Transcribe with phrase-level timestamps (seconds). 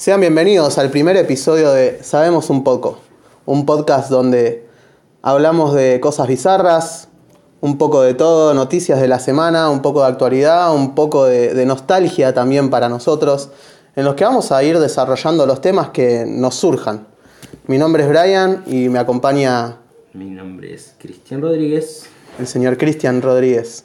[0.00, 3.00] Sean bienvenidos al primer episodio de Sabemos un poco,
[3.44, 4.66] un podcast donde
[5.20, 7.08] hablamos de cosas bizarras,
[7.60, 11.52] un poco de todo, noticias de la semana, un poco de actualidad, un poco de,
[11.52, 13.50] de nostalgia también para nosotros,
[13.94, 17.06] en los que vamos a ir desarrollando los temas que nos surjan.
[17.66, 19.80] Mi nombre es Brian y me acompaña
[20.14, 22.06] Mi nombre es Cristian Rodríguez.
[22.38, 23.84] el señor Cristian Rodríguez.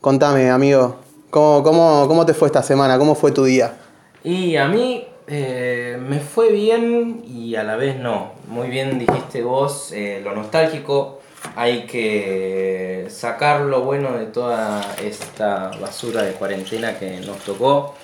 [0.00, 2.96] Contame, amigo, ¿cómo, cómo, cómo te fue esta semana?
[2.96, 3.74] ¿Cómo fue tu día?
[4.22, 8.32] Y a mí eh, me fue bien y a la vez no.
[8.48, 11.20] Muy bien dijiste vos, eh, lo nostálgico.
[11.56, 17.94] Hay que sacar lo bueno de toda esta basura de cuarentena que nos tocó.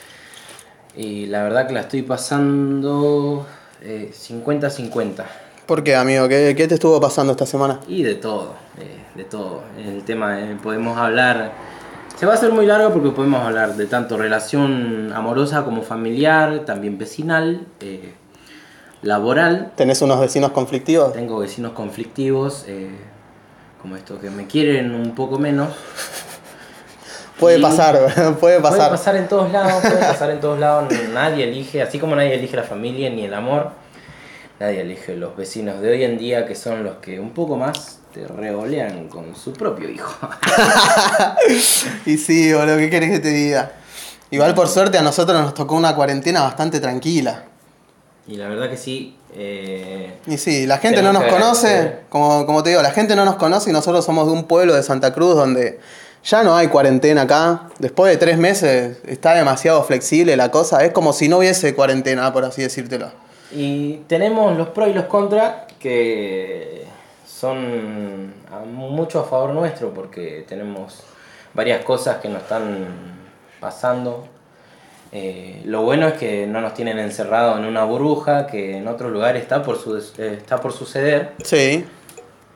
[0.97, 3.47] Y la verdad que la estoy pasando
[3.83, 5.25] eh, 50-50.
[5.66, 6.28] ¿Por qué, amigo?
[6.28, 7.80] ¿Qué, qué te estuvo pasando esta semana?
[7.87, 9.62] Y de todo, eh, de todo.
[9.78, 11.52] El tema, eh, podemos hablar,
[12.20, 16.66] se va a hacer muy largo porque podemos hablar de tanto relación amorosa como familiar,
[16.66, 18.12] también vecinal, eh,
[19.01, 19.73] laboral.
[19.74, 21.14] ¿Tenés unos vecinos conflictivos?
[21.14, 22.91] Tengo vecinos conflictivos, eh,
[23.80, 25.70] como estos que me quieren un poco menos.
[27.39, 27.98] Puede Y- pasar,
[28.39, 28.77] puede pasar.
[28.77, 30.92] Puede pasar en todos lados, puede pasar en todos lados.
[31.14, 33.70] Nadie elige, así como nadie elige la familia ni el amor,
[34.58, 38.00] nadie elige los vecinos de hoy en día que son los que un poco más
[38.12, 40.28] te revolean con su propio hijo.
[42.06, 43.72] y sí, boludo, ¿qué querés que te diga?
[44.30, 47.44] Igual por suerte a nosotros nos tocó una cuarentena bastante tranquila.
[48.28, 49.17] Y la verdad que sí.
[49.34, 53.17] eh, Y sí, la gente no nos que conoce, como, como te digo, la gente
[53.17, 55.80] no nos conoce y nosotros somos de un pueblo de Santa Cruz donde
[56.22, 57.62] ya no hay cuarentena acá.
[57.80, 60.84] Después de tres meses está demasiado flexible la cosa.
[60.84, 63.11] Es como si no hubiese cuarentena, por así decírtelo.
[63.52, 66.84] y tenemos los pros y los contras que
[67.41, 71.02] son a- mucho a favor nuestro porque tenemos
[71.55, 72.86] varias cosas que nos están
[73.60, 74.27] pasando.
[75.12, 79.11] Eh, lo bueno es que no nos tienen encerrado en una burbuja que en otros
[79.11, 81.33] lugares está por, su, eh, está por suceder.
[81.44, 81.84] Sí.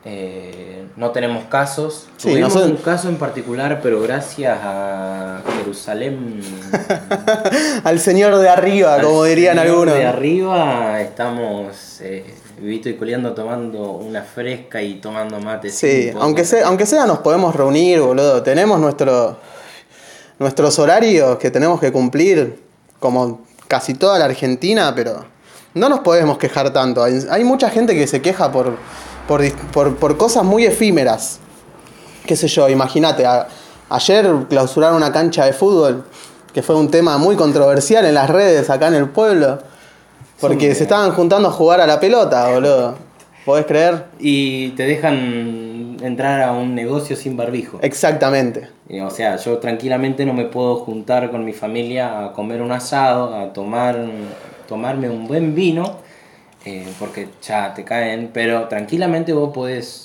[0.07, 2.07] Eh, no tenemos casos.
[2.17, 6.41] Sí, Tuvimos nosotros- un caso en particular, pero gracias a Jerusalén.
[7.83, 9.95] Al señor de arriba, como al dirían señor algunos.
[9.95, 12.23] De arriba estamos eh,
[12.59, 15.69] vivito y coleando tomando una fresca y tomando mate.
[15.69, 18.41] Sí, aunque sea, aunque sea nos podemos reunir, boludo.
[18.43, 19.37] Tenemos nuestro,
[20.39, 22.61] nuestros horarios que tenemos que cumplir,
[22.99, 25.25] como casi toda la Argentina, pero
[25.73, 27.03] no nos podemos quejar tanto.
[27.03, 28.77] Hay, hay mucha gente que se queja por,
[29.27, 29.41] por,
[29.71, 31.39] por- por cosas muy efímeras.
[32.25, 33.25] Qué sé yo, imagínate,
[33.89, 36.05] ayer clausuraron una cancha de fútbol,
[36.53, 39.59] que fue un tema muy controversial en las redes acá en el pueblo,
[40.39, 42.95] porque se estaban juntando a jugar a la pelota, boludo.
[43.45, 44.05] ¿Podés creer?
[44.19, 47.79] Y te dejan entrar a un negocio sin barbijo.
[47.81, 48.69] Exactamente.
[49.03, 53.35] O sea, yo tranquilamente no me puedo juntar con mi familia a comer un asado,
[53.35, 54.03] a tomar,
[54.67, 55.97] tomarme un buen vino,
[56.65, 60.04] eh, porque ya te caen, pero tranquilamente vos podés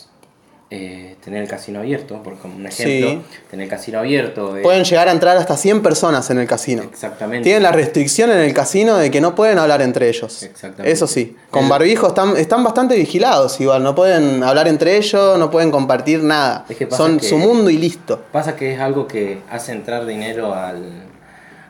[0.72, 3.22] eh, tener el casino abierto, por como un ejemplo, Sí.
[3.50, 4.56] tener el casino abierto.
[4.56, 6.84] eh, Pueden llegar a entrar hasta 100 personas en el casino.
[6.84, 7.42] Exactamente.
[7.42, 10.44] Tienen la restricción en el casino de que no pueden hablar entre ellos.
[10.44, 10.92] Exactamente.
[10.92, 11.36] Eso sí.
[11.50, 13.82] Con barbijo están, están bastante vigilados igual.
[13.82, 16.64] No pueden hablar entre ellos, no pueden compartir nada.
[16.68, 18.22] Es que Son que- su mundo y listo.
[18.30, 20.84] Pasa que es algo que hace entrar dinero al,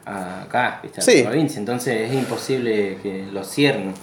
[0.05, 1.01] a acá, ¿viste?
[1.01, 1.23] a Sí.
[1.23, 3.95] la provincia, entonces es imposible que lo cierren.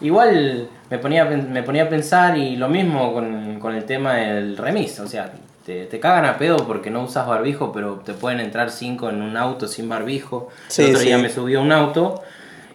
[0.00, 4.56] Igual me ponía, me ponía a pensar y lo mismo con, con el tema del
[4.56, 5.30] remis, o sea,
[5.66, 9.20] te, te cagan a pedo porque no usas barbijo, pero te pueden entrar cinco en
[9.22, 10.48] un auto sin barbijo.
[10.68, 11.22] Sí, el otro día sí.
[11.22, 12.22] me subí a un auto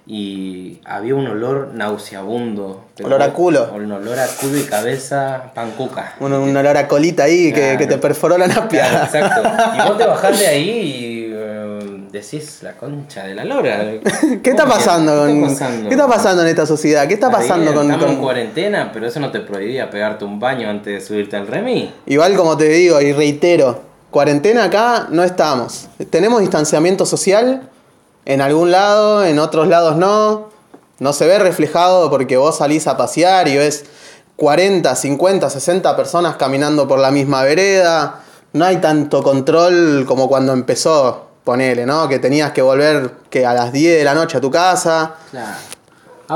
[0.08, 2.85] y había un olor nauseabundo.
[3.03, 3.72] Olor a culo.
[3.74, 6.14] Un olor a culo y cabeza pancuca.
[6.19, 7.78] Un, un olor a colita ahí que, Claro.
[7.80, 8.88] que te perforó la napia.
[8.88, 9.41] Claro, exacto.
[9.84, 11.15] Y vos te bajás de ahí y
[12.22, 13.80] decís la concha de la lora.
[14.44, 15.12] ¿Qué está ¿Cómo que- pasando?
[15.26, 15.90] ¿Qué con- está pasando?
[15.90, 17.08] ¿Qué está pasando en esta sociedad?
[17.08, 20.40] ¿Qué está pasando con, Estamos en con- cuarentena, pero eso no te prohibía pegarte un
[20.40, 21.94] baño antes de subirte al remi.
[22.06, 23.81] Igual como te digo y reitero,
[24.12, 25.88] cuarentena acá no estamos.
[26.09, 27.70] Tenemos distanciamiento social
[28.26, 30.50] en algún lado, en otros lados no.
[30.97, 33.84] No se ve reflejado porque vos salís a pasear y ves
[34.38, 38.22] 40, 50, 60 personas caminando por la misma vereda.
[38.53, 42.09] No hay tanto control como cuando empezó, ponele, ¿no?
[42.09, 45.14] Que tenías que volver que a las 10 de la noche a tu casa.
[45.32, 45.56] Claro.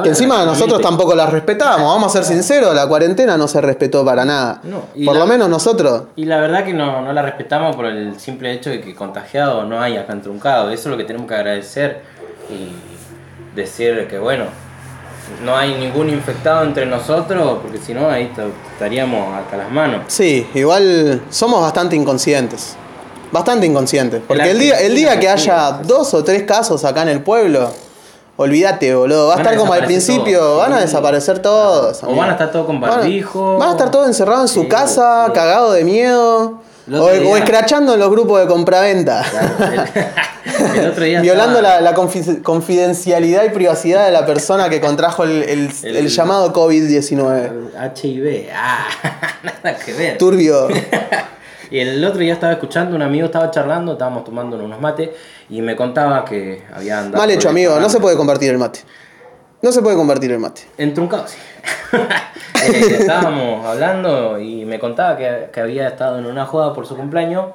[0.03, 4.05] Que encima nosotros tampoco las respetamos, vamos a ser sinceros, la cuarentena no se respetó
[4.05, 4.59] para nada.
[4.63, 7.87] No, por la- lo menos nosotros Y la verdad que no, no la respetamos por
[7.87, 10.69] el simple hecho de que contagiado no hay acá en Truncado.
[10.69, 12.03] Eso es lo que tenemos que agradecer
[12.51, 12.71] y
[13.55, 14.45] decir que bueno,
[15.43, 18.31] no hay ningún infectado entre nosotros, porque si no ahí
[18.73, 20.01] estaríamos hasta las manos.
[20.05, 22.75] Sí, igual somos bastante inconscientes.
[23.31, 24.21] Bastante inconscientes.
[24.27, 27.71] Porque el día, el día que haya dos o tres casos acá en el pueblo,
[28.37, 29.27] olvídate, boludo.
[29.27, 32.01] Va a estar como al principio, van a desaparecer todos.
[32.03, 33.57] O van a estar todos con barbijo.
[33.57, 35.31] Van a estar todos encerrados en su Sí, casa, sí.
[35.33, 36.61] cagados de miedo.
[36.91, 39.23] O, o escrachando en los grupos de compraventa.
[39.29, 39.55] Claro,
[40.73, 44.69] el, el otro día Violando estaba- la, la confi- confidencialidad y privacidad de la persona
[44.69, 47.93] que contrajo el llamado COVID-19.
[47.95, 48.49] HIV.
[48.55, 48.87] Ah,
[49.63, 50.17] nada que ver.
[50.17, 50.67] Turbio.
[51.71, 55.09] Y el otro día estaba escuchando, un amigo estaba charlando, estábamos tomando unos mates
[55.49, 57.17] y me contaba que había andado.
[57.17, 57.79] Mal hecho, amigo.
[57.79, 58.79] No se puede compartir el mate.
[59.61, 60.61] No se puede compartir el mate.
[60.77, 61.37] Entruncado, sí.
[62.61, 66.97] Eh, estábamos hablando y me contaba que, que había estado en una joda por su
[66.97, 67.45] cumpleaños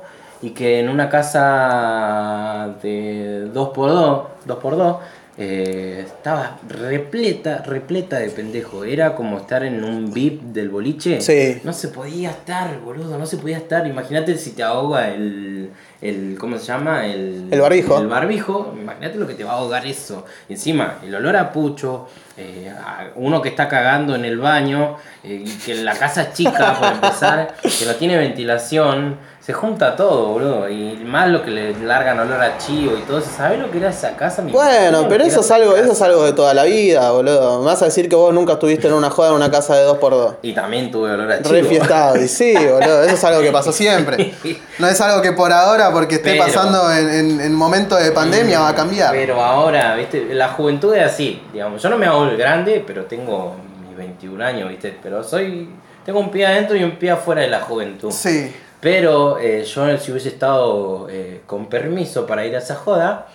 [0.41, 4.99] y que en una casa de 2x2, 2x2,
[5.37, 8.85] eh, estaba repleta, repleta de pendejo.
[8.85, 11.21] Era como estar en un VIP del boliche.
[11.21, 11.61] Sí.
[11.65, 13.87] No se podía estar, boludo, no se podía estar.
[13.87, 15.71] Imagínate si te ahoga el,
[16.01, 17.07] el ¿cómo se llama?
[17.07, 18.01] El, El barbijo.
[18.01, 20.25] El barbijo, imagínate lo que te va a ahogar eso.
[20.49, 25.45] Encima, el olor a pucho, eh, a uno que está cagando en el baño, eh,
[25.65, 30.71] que la casa es chica por empezar, que no tiene ventilación, se junta todo, boludo.
[30.71, 33.29] Y más lo que le largan olor a chivo y todo eso.
[33.37, 34.41] ¿Sabes lo que era esa casa?
[34.41, 37.59] Me Bueno, pero eso es algo, eso es algo de toda la vida, boludo.
[37.59, 39.87] Me vas a decir que vos nunca estuviste en una joda en una casa de
[39.87, 40.37] 2x2.
[40.41, 41.51] Y también tuve olor a chivo.
[41.51, 42.17] Re fiestado.
[42.17, 43.03] Y sí, boludo.
[43.03, 44.33] Eso es algo que pasó siempre.
[44.79, 48.11] No es algo que por ahora, porque esté Pero- pasando en, en, en momentos de
[48.13, 49.13] pandemia, va a cambiar.
[49.13, 51.81] Pero ahora, viste, la juventud es así, digamos.
[51.83, 53.55] Yo no me hago el grande, pero tengo
[53.87, 54.99] mis 21 años, viste.
[55.03, 55.69] Pero soy.
[56.05, 58.11] Tengo un pie adentro y un pie afuera de la juventud.
[58.11, 58.53] Sí.
[58.85, 63.29] Pero eh, yo, si hubiese estado eh, con permiso para ir a esa joda,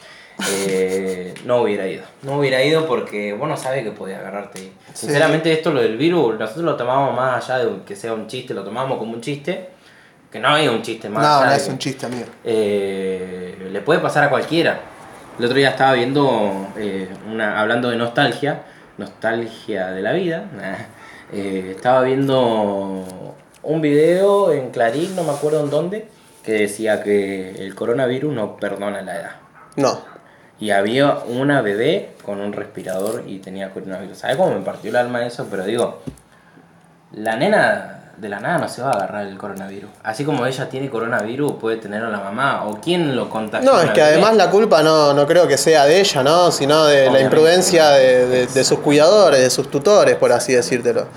[0.48, 2.04] eh, no hubiera ido.
[2.22, 4.60] No hubiera ido porque vos no sabés que podía agarrarte.
[4.60, 4.74] ahí.
[4.94, 5.07] Sí.
[5.07, 8.54] Sinceramente, esto, lo del virus, nosotros lo tomamos más allá de que sea un chiste,
[8.54, 9.69] lo tomamos como un chiste.
[10.31, 12.28] Que no hay un chiste más No, allá no es que- un chiste, amigo.
[12.44, 14.80] le puede pasar a cualquiera.
[15.40, 16.68] El otro día estaba viendo,
[17.28, 18.62] una, hablando de nostalgia,
[19.00, 20.44] nostalgia de la vida,
[21.34, 26.07] estaba viendo un video en Clarín, no me acuerdo en dónde,
[26.44, 29.31] que decía que el coronavirus no perdona la edad.
[29.75, 30.00] No.
[30.59, 34.17] Y había una bebé con un respirador y tenía coronavirus.
[34.17, 35.47] ¿Sabes cómo me partió el alma eso?
[35.50, 36.01] Pero digo,
[37.13, 39.89] la nena de la nada no se va a agarrar el coronavirus.
[40.03, 42.65] Así como ella tiene coronavirus, puede tener a la mamá.
[42.67, 43.71] ¿O quién lo contagió?
[43.71, 46.51] No, es que además la culpa no, no creo que sea de ella, ¿no?
[46.51, 51.07] Sino de la imprudencia de, de- de sus cuidadores, de sus tutores, por así decírtelo.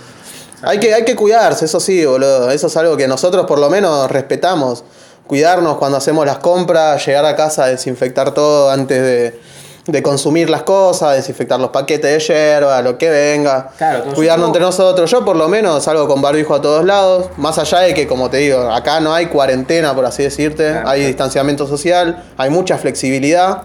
[0.62, 2.50] Hay que, hay que cuidarse, eso sí, boludo.
[2.50, 4.84] Eso es algo que nosotros por lo menos respetamos.
[5.26, 9.40] Cuidarnos cuando hacemos las compras, llegar a casa, desinfectar todo antes de,
[9.86, 13.70] de consumir las cosas, desinfectar los paquetes de hierba, lo que venga.
[13.76, 15.10] Claro, Cuidarnos entre nosotros.
[15.10, 17.26] Yo por lo menos salgo con barbijo a todos lados.
[17.36, 20.70] Más allá de que, como te digo, acá no hay cuarentena, por así decirte.
[20.70, 21.08] Claro, hay claro.
[21.08, 23.62] distanciamiento social, hay mucha flexibilidad.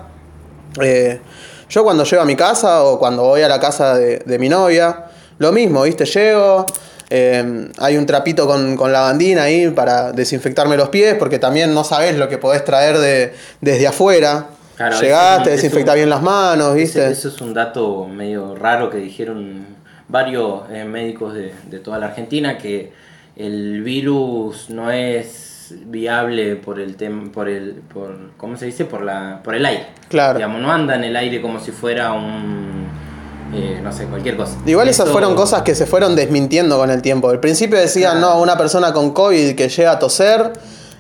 [0.82, 1.22] Eh,
[1.70, 4.50] yo cuando llego a mi casa o cuando voy a la casa de, de mi
[4.50, 5.06] novia,
[5.40, 6.06] lo mismo, ¿viste?
[6.06, 6.66] Llego,
[7.10, 11.84] eh, hay un trapito con, con lavandina ahí para desinfectarme los pies, porque también no
[11.84, 14.48] sabes lo que podés traer de, desde afuera.
[14.76, 17.00] Claro, Llegás, te desinfectás bien las manos, ¿viste?
[17.04, 19.66] Ese- Eso es un dato medio raro que dijeron
[20.08, 22.92] varios eh, médicos de, de toda la Argentina, que
[23.36, 28.86] el virus no es viable por el tem por el por ¿cómo se dice?
[28.86, 29.88] por la por el aire.
[30.08, 30.38] Claro.
[30.38, 32.88] Digamos, no anda en el aire como si fuera un
[33.54, 34.58] eh, no sé, cualquier cosa.
[34.66, 37.30] Igual esas fueron cosas que se fueron desmintiendo con el tiempo.
[37.30, 40.54] Al principio decían, no, una persona con COVID que llega a toser,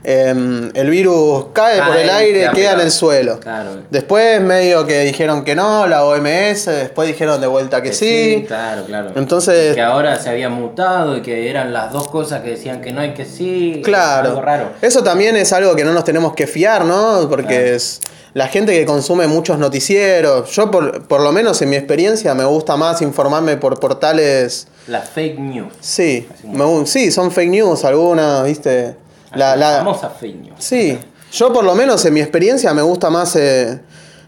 [0.04, 3.40] eh, el virus cae por el aire, queda queda en el suelo.
[3.40, 3.70] Claro.
[3.90, 8.44] Después medio que dijeron que no, la OMS, después dijeron de vuelta que sí.
[8.48, 9.12] claro, claro.
[9.16, 12.92] Entonces- que ahora se había mutado y que eran las dos cosas que decían que
[12.92, 13.82] no y que sí.
[13.84, 14.30] Claro.
[14.30, 14.70] Algo raro.
[14.82, 17.28] Eso también es algo que no nos tenemos que fiar, ¿no?
[17.30, 17.76] Porque Claro.
[17.76, 18.00] es
[18.34, 20.52] la gente que consume muchos noticieros.
[20.52, 24.68] Yo, por, por lo menos en mi experiencia, me gusta más informarme por portales.
[24.88, 25.74] Las fake news.
[25.82, 28.96] Sí, me sí, son fake news algunas, ¿viste?
[29.34, 29.86] La,
[30.20, 30.56] fake news.
[30.60, 30.98] Sí,
[31.32, 33.82] yo por lo menos en mi experiencia me gusta más eh,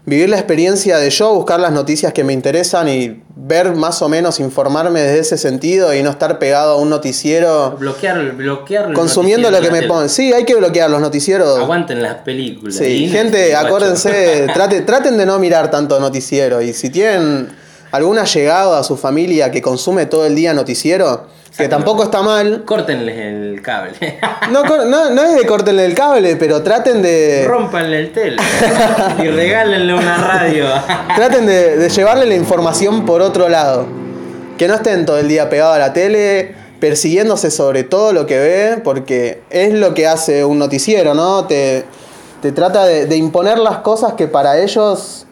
[0.04, 4.08] vivir la experiencia de yo buscar las noticias que me interesan y ver más o
[4.08, 9.50] menos informarme desde ese sentido y no estar pegado a un noticiero Bloquear, bloquear consumiendo
[9.50, 10.08] lo que me ponen.
[10.08, 11.58] Sí, hay que bloquear los noticieros.
[11.58, 12.74] Aguanten las películas.
[12.76, 17.48] Sí, gente, acuérdense, trate- traten de no mirar tanto noticiero y si tienen
[17.92, 21.26] algún allegado a su familia que consume todo el día noticiero,
[21.56, 22.64] que tampoco está mal.
[22.64, 24.18] Córtenles el cable.
[24.50, 27.44] No, no, no es de cortenle el cable, pero traten de...
[27.46, 28.36] Rómpanle el tel.
[29.22, 30.66] y regálenle una radio.
[31.16, 33.86] Traten de, de llevarle la información por otro lado.
[34.58, 38.38] Que no estén todo el día pegados a la tele, persiguiéndose sobre todo lo que
[38.38, 41.46] ve, porque es lo que hace un noticiero, ¿no?
[41.46, 41.84] Te,
[42.42, 45.26] te trata de, de imponer las cosas que para ellos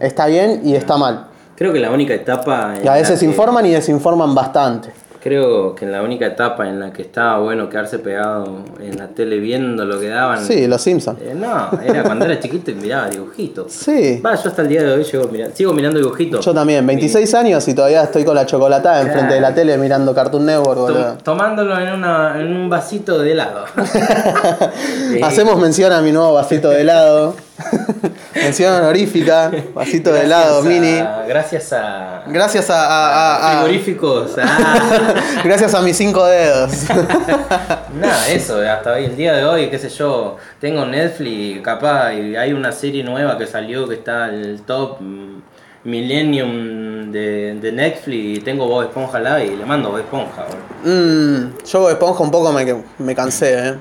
[0.00, 1.26] está bien y está mal.
[1.56, 2.74] Creo que la única etapa.
[2.84, 4.90] Y a veces que- informan y desinforman bastante.
[5.26, 9.38] Creo que la única etapa en la que estaba bueno quedarse pegado en la tele
[9.38, 10.44] viendo lo que daban.
[10.44, 11.18] Sí, los Simpsons.
[11.20, 13.72] Eh, no, era cuando era chiquito y miraba dibujitos.
[13.86, 14.20] Sí.
[14.24, 16.44] Va, yo hasta el día de hoy sigo, mira- sigo mirando dibujitos.
[16.44, 20.14] Yo también, 26 años y todavía estoy con la chocolatada enfrente de la tele mirando
[20.14, 21.18] Cartoon Network, boludo.
[21.24, 23.64] tomándolo en, una, en un vasito de helado.
[25.12, 27.34] Eh, Hacemos mención a mi nuevo vasito de helado.
[28.34, 31.00] mención honorífica, vasito de helado mini.
[31.26, 32.22] Gracias a.
[32.26, 34.32] Gracias a, a- a- frigoríficos.
[34.40, 35.14] ah.
[35.44, 36.72] gracias a mis cinco dedos.
[37.94, 42.36] Nada, eso, hasta hoy, el día de hoy, qué sé yo, tengo Netflix, capaz, y
[42.36, 45.42] hay una serie nueva que salió que está el top mm,
[45.84, 50.44] Millennium de, de Netflix y tengo Bob Esponja al lado y le mando Bob Esponja.
[50.84, 53.74] Mm, yo Bob esponja un poco me, me cansé, eh.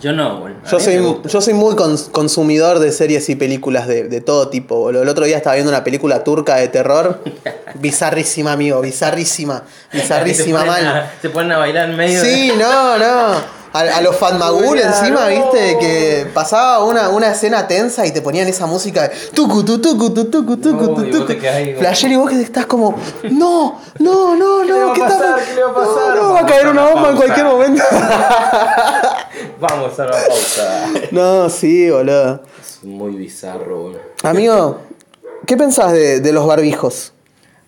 [0.00, 0.58] Yo no, boludo.
[0.70, 0.94] Yo soy,
[1.30, 5.02] yo soy muy cons- consumidor de series y películas de, de todo tipo, boludo.
[5.02, 7.20] El otro día estaba viendo una película turca de terror.
[7.74, 9.62] Bizarrísima, amigo, bizarrísima.
[9.92, 10.96] Bizarrísima se ponen mal.
[10.96, 13.63] a- Se ponen a bailar en medio Sí, no, no.
[13.74, 18.46] A, a los Fatmagul encima, viste, que pasaba una, una escena tensa y te ponían
[18.46, 21.32] esa música de tucu, tu, tucu, tu, tucu, tucu, tucu.
[21.48, 22.94] ahí como- Flashero y vos que estás como,
[23.32, 25.34] no, no, no, ¿Qué le va no, ¿qué está pasar?
[25.38, 26.16] pa- ¿Qué le va a pasar?
[26.16, 27.82] No, no, va a caer una bomba en cualquier momento.
[29.60, 30.86] Vamos a la pausa.
[31.10, 32.42] no, sí, boludo.
[32.60, 34.00] Es muy bizarro, boludo.
[34.22, 34.78] Amigo,
[35.46, 37.12] ¿qué pensás de, de los barbijos?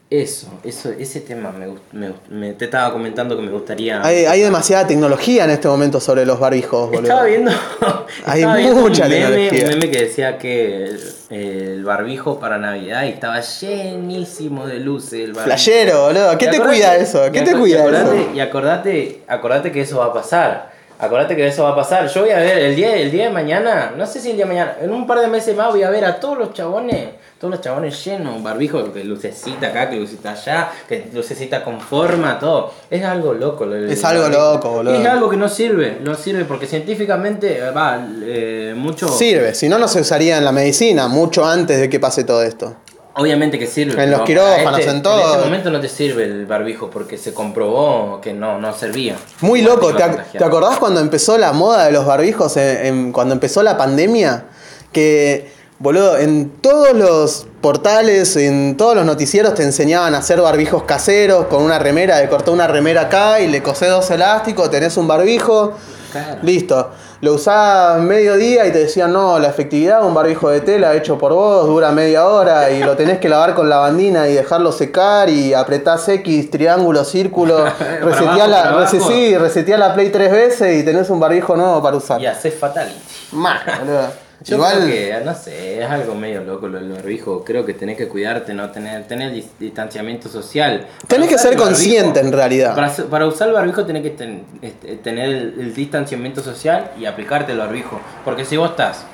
[0.08, 4.00] Eso, eso, ese tema me, me, me- te estaba comentando que me gustaría.
[4.06, 7.02] Hay, hay demasiada tecnología en este momento sobre los barbijos, boludo.
[7.02, 7.50] Estaba viendo,
[8.24, 9.64] Hay viendo mucha un, meme, tecnología.
[9.64, 15.14] un meme que decía que el, el barbijo para Navidad y estaba llenísimo de luces.
[15.14, 15.44] El barbijo.
[15.46, 16.38] Flashero, boludo.
[16.38, 17.32] ¿Qué te acordate- cuida eso?
[17.32, 18.30] ¿Qué te cuida acordate, eso?
[18.34, 20.70] Y acordate, acordate que eso va a pasar.
[21.00, 22.06] Acordate que eso va a pasar.
[22.08, 24.46] Yo voy a ver el día, el día de mañana, no sé si el día
[24.46, 27.08] de mañana, en un par de meses más voy a ver a todos los chabones,
[27.38, 32.38] todos los chabones llenos, barbijo, que lucecita acá, que lucecita allá, que lucecita con forma,
[32.38, 32.72] todo.
[32.90, 33.66] Es algo loco.
[33.66, 34.42] lo del Es algo barbijo.
[34.54, 34.94] loco, boludo.
[34.94, 39.08] Es algo que no sirve, no sirve porque científicamente eh, va eh, mucho.
[39.08, 42.42] Sirve, si no, no se usaría en la medicina mucho antes de que pase todo
[42.42, 42.76] esto.
[43.18, 44.02] Obviamente que sirve.
[44.02, 45.20] En los quirófanos, este- en todo.
[45.22, 49.16] En este momento no te sirve el barbijo porque se comprobó que no, no servía.
[49.40, 52.56] Muy loco, ¿te, ac- acordás cuando empezó la moda de los barbijos?
[52.58, 54.44] en- en- cuando empezó la pandemia,
[54.92, 60.84] que, boludo, en todos los portales, en todos los noticieros te enseñaban a hacer barbijos
[60.84, 64.96] caseros con una remera, de cortar una remera acá y le cosés dos elásticos, tenés
[64.96, 65.72] un barbijo,
[66.12, 66.38] Claro.
[66.42, 66.90] listo.
[67.22, 71.16] Lo usabas medio día y te decían, no, la efectividad un barbijo de tela hecho
[71.18, 75.28] por vos dura media hora y lo tenés que lavar con lavandina y dejarlo secar
[75.30, 77.64] y apretás X, triángulo, círculo,
[78.02, 81.96] reseteá la, rese- sí, reseteá la Play tres veces y tenés un barbijo nuevo para
[81.96, 82.20] usar.
[82.20, 82.94] Y haces fatality.
[83.32, 84.25] Mal, boludo.
[84.46, 87.42] Yo Igual, creo que, no sé, es algo medio loco lo del barbijo.
[87.44, 90.86] Creo que tenés que cuidarte, no tener, tener dis- distanciamiento social.
[90.98, 92.74] Para tenés que ser barbijo- consciente en realidad.
[92.76, 97.06] Para, para usar el barbijo tenés que ten- este, tener el, el distanciamiento social y
[97.06, 98.00] aplicarte el barbijo.
[98.24, 99.04] Porque si vos estás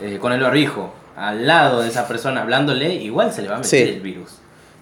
[0.00, 3.58] eh, con el barbijo al lado de esa persona hablándole, igual se le va a
[3.58, 3.92] meter Sí.
[3.94, 4.30] el virus.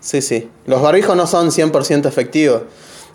[0.01, 0.51] Sí, sí.
[0.67, 2.63] Los barbijos no son 100% efectivos.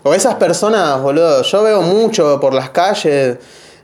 [0.02, 3.38] O esas personas, boludo, yo veo mucho por las calles,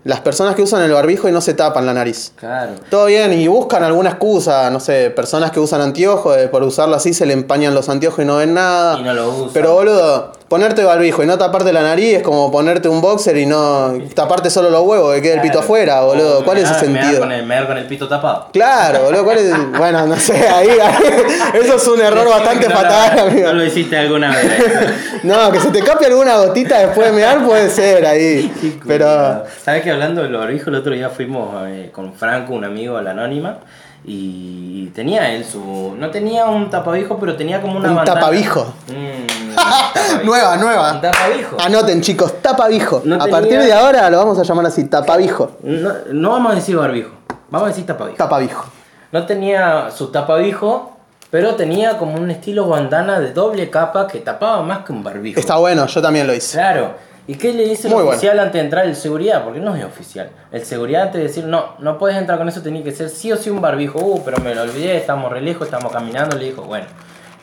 [0.04, 2.32] las personas que usan el barbijo y no se tapan la nariz.
[2.36, 2.72] Claro.
[2.88, 6.96] Todo bien, y buscan alguna excusa, no sé, personas que usan anteojos, eh, por usarlo
[6.96, 8.98] así se le empañan los anteojos y no ven nada.
[8.98, 9.50] Y no lo usan.
[9.52, 13.46] Pero boludo, ponerte barbijo y no taparte la nariz es como ponerte un boxer y
[13.46, 16.44] no taparte solo los huevos, que quede el pito afuera, boludo.
[16.44, 17.20] ¿Cuál es el mear sentido?
[17.20, 18.48] Con el, con el pito tapado.
[18.52, 19.52] Claro, boludo, ¿cuál es?
[19.78, 21.22] Bueno, no sé, ahí, ahí-
[21.54, 23.46] eso es un error bastante No fatal, amigo.
[23.46, 24.50] No lo hiciste alguna vez.
[25.22, 28.52] No, que se te capie alguna gotita después de mear puede ser ahí.
[28.60, 29.44] Qué Pero.
[29.62, 32.96] ¿Sabes que hablando de los barbijos, el otro día fuimos eh, con Franco, un amigo
[32.96, 33.58] a la Anónima,
[34.04, 35.94] y tenía él su.
[35.98, 38.20] No tenía un tapabijo, pero tenía como una Un bandana.
[38.20, 38.72] tapabijo.
[38.88, 40.24] Mm, tapabijo.
[40.24, 41.00] nueva, Un nueva.
[41.00, 41.56] tapabijo.
[41.60, 43.02] Anoten, chicos, tapabijo.
[43.04, 45.52] No A tenía- partir de ahora lo vamos a llamar así, tapabijo.
[45.62, 47.10] No, no vamos a decir barbijo,
[47.50, 48.16] vamos a decir tapabijo.
[48.16, 48.64] Tapabijo.
[49.12, 50.92] No tenía su tapabijo,
[51.30, 55.38] pero tenía como un estilo bandana de doble capa que tapaba más que un barbijo.
[55.38, 56.56] Está bueno, yo también lo hice.
[56.58, 56.94] Claro.
[57.26, 58.16] ¿Y qué le dice el Muy bueno.
[58.16, 59.44] oficial antes de entrar el seguridad?
[59.44, 60.30] Porque no es oficial.
[60.50, 63.30] El seguridad antes de decir, no, no puedes entrar con eso, tenía que ser sí
[63.30, 63.98] o sí un barbijo.
[63.98, 66.36] Uh, pero me lo olvidé, estamos re lejos, estamos caminando.
[66.36, 66.86] Le dijo, bueno,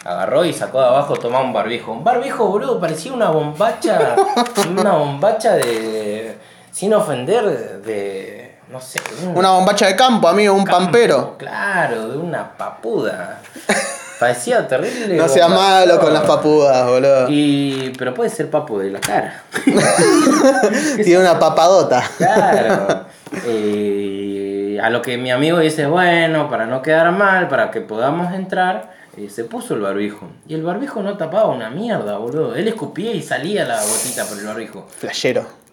[0.03, 1.91] agarró y sacó de abajo, tomó un barbijo.
[1.91, 4.15] Un barbijo, boludo, parecía una bombacha,
[4.69, 6.37] una bombacha de...
[6.71, 8.57] Sin ofender, de...
[8.69, 8.99] no sé.
[9.19, 11.35] de un Una bombacha de campo, amigo, un campo, pampero.
[11.37, 13.41] Claro, de una papuda.
[14.19, 15.15] Parecía terrible.
[15.15, 17.27] No seas malo con las papudas, boludo.
[17.29, 19.43] Y, pero puede ser papo de la cara.
[21.03, 22.03] Tiene una papadota.
[22.17, 23.05] Claro.
[23.45, 28.33] Eh, a lo que mi amigo dice, bueno, para no quedar mal, para que podamos
[28.33, 30.27] entrar, eh, se puso el barbijo.
[30.47, 32.55] Y el barbijo no tapaba una mierda, boludo.
[32.55, 34.87] Él escupía y salía la gotita por el barbijo.
[34.97, 35.66] Flashero.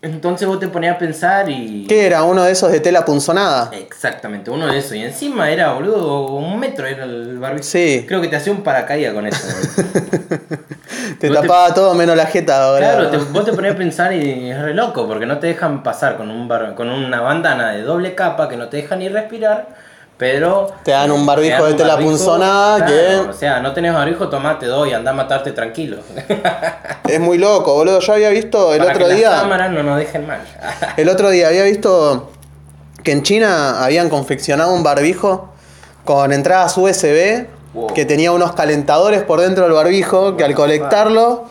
[0.00, 1.86] Entonces vos te ponías a pensar y.
[1.88, 2.22] ¿Qué era?
[2.22, 3.70] ¿Uno de esos de tela punzonada?
[3.72, 4.92] Exactamente, uno de esos.
[4.94, 7.64] Y encima era, boludo, un metro era el barbijo.
[7.64, 8.04] Sí.
[8.06, 9.40] Creo que te hacía un paracaídas con eso.
[9.46, 10.58] boludo.
[11.18, 12.92] Te Vos te- tapaba todo menos la jeta ahora.
[12.92, 15.82] claro, te- vos te ponías a pensar y es re loco, porque no te dejan
[15.82, 19.08] pasar con, un bar- con una bandana de doble capa que no te deja ni
[19.08, 19.68] respirar.
[20.18, 20.72] Pero.
[20.82, 22.92] Te dan un barbijo de tela punzonada claro,
[23.24, 25.98] que- O sea, no tenés barbijo, tomate dos y anda a matarte tranquilo.
[27.08, 28.00] Es muy loco, boludo.
[28.00, 29.30] Yo había visto el Para otro que día.
[29.30, 30.40] Las cámaras no nos dejen mal.
[30.98, 32.30] El otro día había visto
[33.02, 35.48] que en China habían confeccionado un barbijo
[36.04, 37.92] con entradas USB Wow.
[37.94, 41.44] que tenía unos calentadores por dentro del barbijo que al conectarlo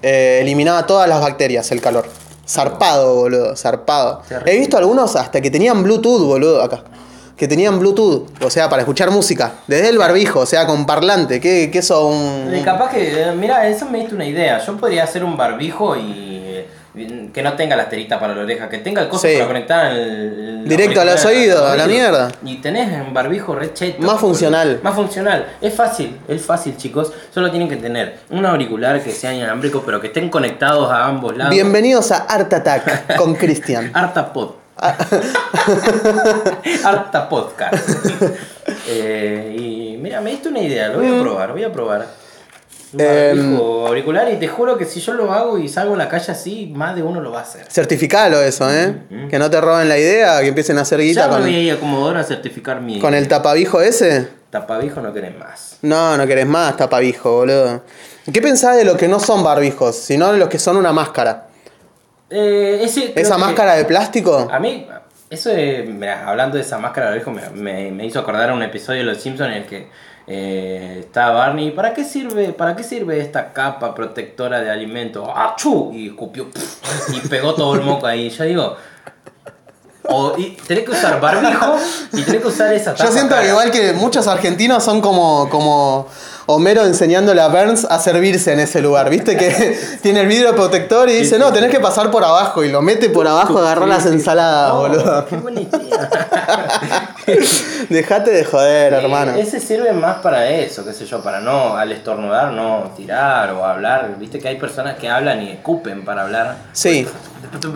[0.00, 2.06] eh, eliminaba todas las bacterias, el calor.
[2.48, 4.22] Zarpado, boludo, zarpado.
[4.28, 4.52] Terrible.
[4.54, 6.82] He visto algunos hasta que tenían Bluetooth, boludo, acá.
[7.36, 9.52] Que tenían Bluetooth, o sea, para escuchar música.
[9.66, 11.38] Desde el barbijo, o sea, con parlante.
[11.38, 12.06] ¿Qué, qué eso?
[12.06, 12.54] Un...
[12.54, 14.58] Eh, Capaz que, eh, mira, eso me diste una idea.
[14.64, 16.40] Yo podría hacer un barbijo y
[16.94, 19.34] eh, que no tenga la terita para la oreja, que tenga el coso Sí.
[19.34, 22.32] para conectar el, Directo a los oídos, a la mierda.
[22.42, 24.80] Y tenés un barbijo re cheto, Más funcional.
[24.82, 25.46] Más funcional.
[25.60, 27.12] Es fácil, es fácil, chicos.
[27.34, 31.36] Solo tienen que tener un auricular que sea inalámbrico, pero que estén conectados a ambos
[31.36, 31.52] lados.
[31.52, 33.90] Bienvenidos a Art Attack con Cristian.
[33.92, 34.52] Harta pod.
[36.84, 37.88] Harta podcast.
[38.88, 42.06] Eh, y mira, me diste una idea, lo voy a probar, voy a probar.
[42.98, 43.56] Em.
[43.56, 46.72] auricular y te juro que si yo lo hago y salgo a la calle así,
[46.74, 47.66] más de uno lo va a hacer.
[47.68, 48.94] Certificalo eso, ¿eh?
[49.28, 51.60] Que no te roben la idea, que empiecen a hacer guita Ya me voy a
[51.60, 54.28] ir a Comodoro a certificar mi con el tapabijo ese.
[54.50, 55.78] tapabijo, no querés más.
[55.82, 57.82] No, no querés más tapabijo, boludo.
[58.32, 61.45] ¿Qué pensás de los que no son barbijos, sino de los que son una máscara?
[62.30, 64.48] Eh, ese ¿Esa máscara de plástico?
[64.50, 64.86] A mí,
[65.30, 68.62] eso de, mirá, hablando de esa máscara de me, me- me hizo acordar a un
[68.62, 69.88] episodio de Los Simpsons en el que
[70.26, 71.70] eh, está Barney.
[71.70, 75.32] ¿Para qué sirve, para qué sirve esta capa protectora de alimento?
[75.36, 75.92] ¡Achú!
[75.92, 76.48] Y escupió
[77.12, 78.28] y pegó todo el moco ahí.
[78.30, 78.76] Yo digo,
[80.08, 81.76] o, y tenés que usar barbijo
[82.12, 83.42] y tenés que usar esa Yo tapa siento cara.
[83.42, 86.08] que igual que muchos argentinos son como, como
[86.48, 89.10] Homero enseñándole a Burns a servirse en ese lugar.
[89.10, 89.36] ¿Viste?
[89.36, 92.62] Que tiene el vidrio protector y dice, no, tenés que pasar por abajo.
[92.62, 95.26] Y lo mete por abajo a agarrar las ensaladas, Oh, boludo.
[95.26, 97.14] Qué buena idea.
[97.88, 99.32] Dejate de joder, hermano.
[99.32, 103.64] Ese sirve más para eso, qué sé yo, para no, al estornudar, no tirar o
[103.64, 104.14] hablar.
[104.18, 106.56] Viste que hay personas que hablan y escupen para hablar.
[106.72, 107.06] Sí.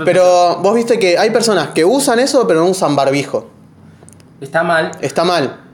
[0.04, 3.50] Pero vos viste que hay personas que usan eso pero no usan barbijo.
[4.40, 4.92] Está mal.
[5.00, 5.69] Está mal.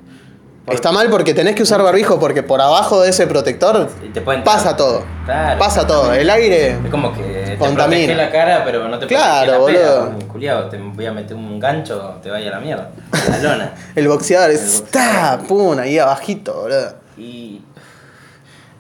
[0.67, 4.09] ¿Por Está mal porque tenés que usar barbijo porque por abajo de ese protector y
[4.09, 5.05] te pasa todo.
[5.25, 5.59] Claro.
[5.61, 6.13] Pasa todo.
[6.13, 6.71] El aire.
[6.73, 8.07] Es como que te Contamina.
[8.07, 10.17] protege la cara, pero no te Claro, protege la boludo.
[10.19, 10.27] pera.
[10.33, 12.91] Culiao, te voy a meter un gancho, te vaya a la mierda.
[13.13, 13.73] A la lona.
[13.95, 16.95] El boxeador El está, pum, ahí abajito, boludo.
[17.17, 17.63] Y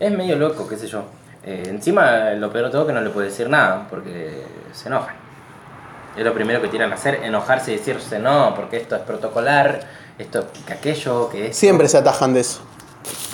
[0.00, 1.04] es medio loco, qué sé yo.
[1.44, 4.88] Eh, encima, lo peor de todo es que no le puedes decir nada, porque se
[4.88, 5.14] enojan.
[6.16, 9.80] Es lo primero que tiran a hacer, enojarse y decirse no, porque esto es protocolar,
[10.18, 11.56] esto que aquello, que es.
[11.56, 12.60] Siempre se atajan de eso.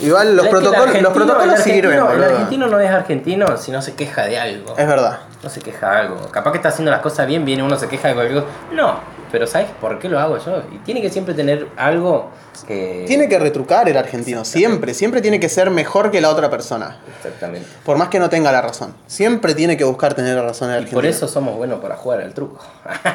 [0.00, 2.24] Igual los protocolos, los protocolos sirven, El boludo.
[2.26, 4.76] argentino no es argentino si no se queja de algo.
[4.76, 5.20] Es verdad.
[5.42, 6.28] No se queja de algo.
[6.30, 8.46] Capaz que está haciendo las cosas bien, viene uno se queja de cosa.
[8.72, 10.62] No, pero ¿sabes por qué lo hago yo?
[10.72, 12.30] Y tiene que siempre tener algo
[12.66, 13.04] que.
[13.06, 14.92] Tiene que retrucar el argentino, siempre.
[14.92, 16.98] Siempre tiene que ser mejor que la otra persona.
[17.16, 17.66] Exactamente.
[17.84, 18.94] Por más que no tenga la razón.
[19.06, 20.96] Siempre tiene que buscar tener la razón el Y argentino.
[20.98, 22.60] por eso somos buenos para jugar al truco.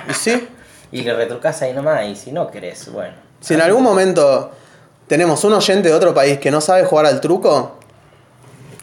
[0.09, 0.47] Y sí,
[0.91, 3.26] y le retrucas ahí nomás, y si no querés, bueno.
[3.39, 4.51] Si en algún momento
[5.07, 7.77] tenemos un oyente de otro país que no sabe jugar al truco,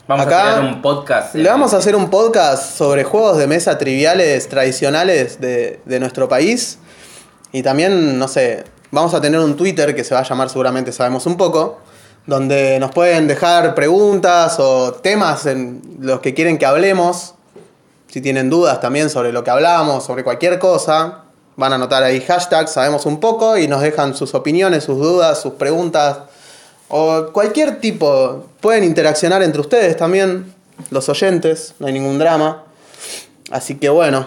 [0.07, 1.35] Vamos acá a tener un podcast.
[1.35, 6.29] le vamos a hacer un podcast sobre juegos de mesa triviales tradicionales de, de nuestro
[6.29, 6.79] país.
[7.53, 10.93] Y también, no sé, vamos a tener un Twitter que se va a llamar seguramente
[10.93, 11.79] Sabemos un poco,
[12.27, 17.35] donde nos pueden dejar preguntas o temas en los que quieren que hablemos.
[18.09, 21.24] Si tienen dudas también sobre lo que hablamos, sobre cualquier cosa,
[21.57, 25.41] van a anotar ahí hashtag Sabemos un poco y nos dejan sus opiniones, sus dudas,
[25.41, 26.19] sus preguntas
[26.89, 28.47] o cualquier tipo.
[28.61, 30.53] Pueden interaccionar entre ustedes también,
[30.91, 32.65] los oyentes, no hay ningún drama.
[33.51, 34.27] Así que bueno,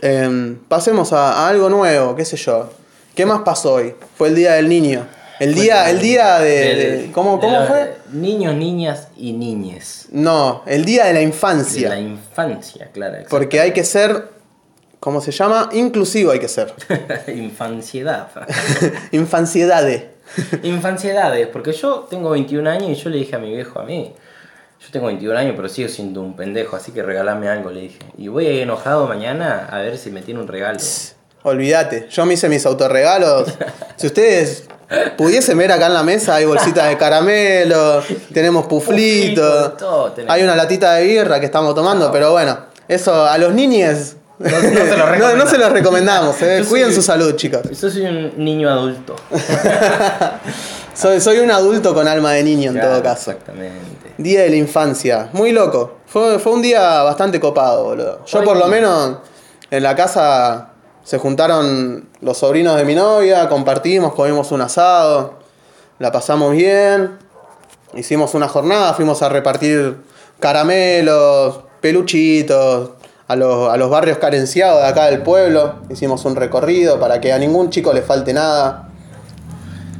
[0.00, 2.70] em, pasemos a, a algo nuevo, qué sé yo.
[3.14, 3.94] ¿Qué más pasó hoy?
[4.18, 5.06] Fue el Día del Niño.
[5.40, 6.46] El día, el día de...
[6.46, 7.96] de- ¿Cómo, de cómo los fue?
[8.12, 10.06] Niños, niñas y niñes.
[10.12, 11.88] No, el Día de la De Infancia.
[11.88, 13.18] la infancia, claro.
[13.28, 14.28] Porque hay que ser,
[15.04, 15.68] ¿cómo se llama?
[15.74, 16.72] Inclusivo hay que ser.
[17.26, 18.28] Infanciedad.
[19.12, 20.14] Infanciedade.
[20.62, 24.14] Infanciedades, porque yo tengo 21 años y yo le dije a mi viejo, a mí,
[24.80, 27.98] yo tengo 21 años pero sigo siendo un pendejo, así que regalame algo, le dije.
[28.16, 30.78] Y voy a ir enojado mañana a ver si me tiene un regalo.
[31.42, 33.52] Olvídate, yo me hice mis autorregalos.
[33.96, 34.64] Si ustedes
[35.18, 40.34] pudiesen ver acá en la mesa, hay bolsitas de caramelo, tenemos puflito, Puflito, todo tenemos.
[40.34, 44.50] hay una latita de birra que estamos tomando, pero bueno, eso a los niños No,
[44.50, 45.50] no se los no, no recomendamos.
[45.50, 46.64] se los recomendamos, eh.
[46.68, 47.62] Cuiden soy- su salud, chicos.
[47.80, 49.14] Yo soy un niño adulto.
[50.94, 53.32] Soy, soy un adulto con alma de niño en todo caso.
[53.32, 54.12] Exactamente.
[54.16, 55.96] Día de la infancia, muy loco.
[56.06, 58.24] Fue, fue un día bastante copado, boludo.
[58.26, 58.44] Yo Ay.
[58.44, 59.16] por lo menos
[59.72, 60.68] en la casa
[61.02, 65.34] se juntaron los sobrinos de mi novia, compartimos, comimos un asado,
[65.98, 67.18] la pasamos bien,
[67.94, 69.96] hicimos una jornada, fuimos a repartir
[70.38, 72.90] caramelos, peluchitos
[73.26, 75.76] a los, a los barrios carenciados de acá del pueblo.
[75.90, 78.88] Hicimos un recorrido para que a ningún chico le falte nada.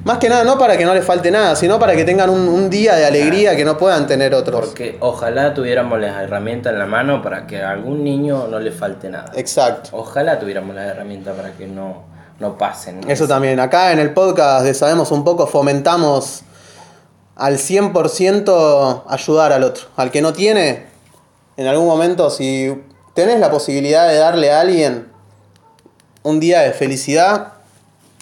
[0.04, 2.46] Más que nada, no para que no les falte nada, sino para que tengan un,
[2.46, 4.66] un día de alegría que no puedan tener otros.
[4.66, 8.70] Porque ojalá tuviéramos las herramientas en la mano para que a algún niño no le
[8.70, 9.32] falte nada.
[9.34, 9.90] Exacto.
[9.92, 12.02] Ojalá tuviéramos las herramientas para que no,
[12.38, 13.00] no pasen.
[13.08, 13.58] Eso también.
[13.60, 16.42] Acá en el podcast de Sabemos un poco fomentamos
[17.36, 19.86] al 100% ayudar al otro.
[19.96, 20.84] Al que no tiene,
[21.56, 22.74] en algún momento, si
[23.14, 25.08] tenés la posibilidad de darle a alguien
[26.22, 27.54] un día de felicidad,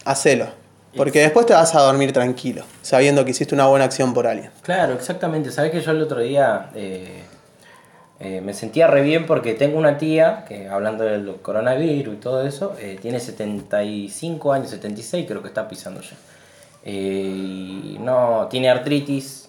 [0.04, 0.48] hacelo.
[0.96, 4.50] Porque después te vas a dormir tranquilo, sabiendo que hiciste una buena acción por alguien.
[4.60, 5.50] Claro, exactamente.
[5.50, 7.22] Sabes que yo el otro día eh,
[8.24, 12.46] eh, me sentía re bien porque tengo una tía que, hablando del coronavirus y todo
[12.46, 16.14] eso, eh, tiene 75 años, 76 creo que está pisando ya.
[16.84, 19.48] Eh, y no, tiene artritis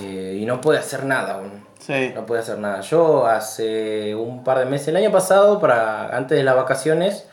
[0.00, 1.67] y no puede hacer nada aún.
[2.14, 2.80] No puede hacer nada.
[2.80, 7.26] Yo hace un par de meses, el año pasado, para antes de las vacaciones,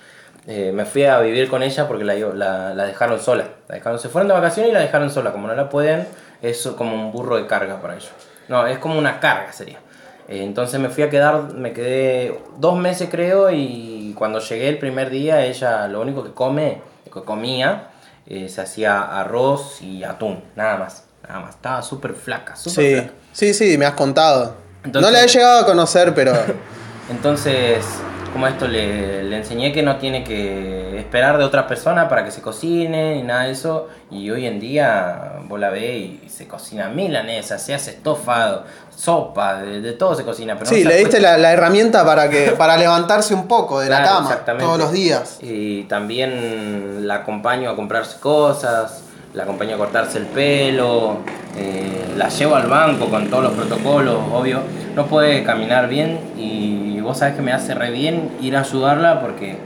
[0.48, 3.46] eh, me fui a vivir con ella porque la, la, la dejaron sola.
[3.68, 5.32] La se fueron de vacaciones y la dejaron sola.
[5.32, 6.08] Como no la pueden,
[6.42, 8.12] es como un burro de carga para ellos.
[8.48, 9.80] No, es como una carga sería.
[10.28, 14.78] Eh, entonces me fui a quedar, me quedé dos meses creo y cuando llegué el
[14.78, 17.90] primer día ella lo único que come, que comía,
[18.26, 21.05] eh, se hacía arroz y atún, nada más.
[21.28, 23.10] Nada más, estaba súper flaca, súper Sí, flaca.
[23.34, 24.56] sí, sí, me has contado.
[24.84, 26.34] Entonces- no la he llegado a conocer, pero
[27.10, 27.86] Entonces,
[28.34, 32.32] como esto, le, le enseñé que no tiene que esperar de otras personas para que
[32.32, 33.88] se cocine y nada de eso.
[34.12, 35.84] Y hoy en día vos la ves
[36.24, 38.64] y se cocina milanesa, se hace estofado,
[38.96, 40.56] sopa, de, de todo se cocina.
[40.58, 44.04] Pero sí, le diste la, la herramienta para que para levantarse un poco de la
[44.04, 45.38] cama todos los días.
[45.42, 49.04] Y también la acompaño a comprarse cosas,
[49.36, 51.18] la acompaño a cortarse el pelo,
[51.58, 54.62] eh, la llevo al banco con todos los protocolos, obvio.
[54.96, 59.20] No puede caminar bien y vos sabés que me hace re bien ir a ayudarla
[59.20, 59.58] porque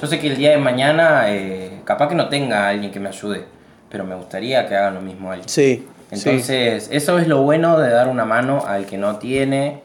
[0.00, 3.10] yo sé que el día de mañana eh, capaz que no tenga alguien que me
[3.10, 3.44] ayude,
[3.90, 5.48] pero me gustaría que hagan lo mismo alguien.
[5.48, 5.86] Sí.
[6.12, 6.16] sí.
[6.28, 9.82] Entonces, eso es lo bueno de dar una mano al que no tiene.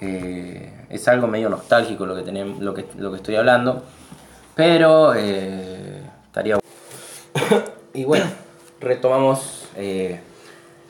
[0.00, 3.82] Eh, es algo medio nostálgico lo que, tenem- lo que, lo que estoy hablando.
[4.54, 7.64] Pero estaría bueno.
[7.94, 8.24] y bueno,
[8.80, 9.68] retomamos.
[9.76, 10.20] eh,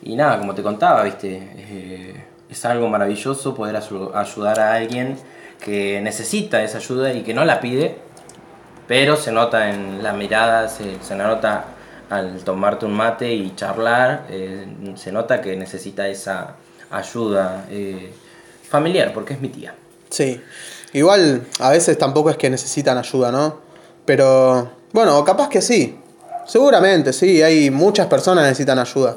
[0.03, 1.37] y nada, como te contaba, viste.
[1.57, 5.19] eh, es algo maravilloso poder ayu- ayudar a alguien
[5.63, 7.97] que necesita esa ayuda y que no la pide.
[8.87, 11.65] Pero se nota en la mirada, se, nota
[12.09, 16.55] al tomarte un mate y charlar, eh, se nota que necesita esa
[16.91, 17.67] ayuda
[18.67, 19.75] familiar, porque es mi tía.
[20.09, 20.41] Sí.
[20.95, 23.59] Igual a veces tampoco es que necesitan ayuda, ¿no?
[24.07, 25.99] Pero bueno, capaz que sí.
[26.49, 29.17] Seguramente, sí, hay muchas personas que necesitan ayuda.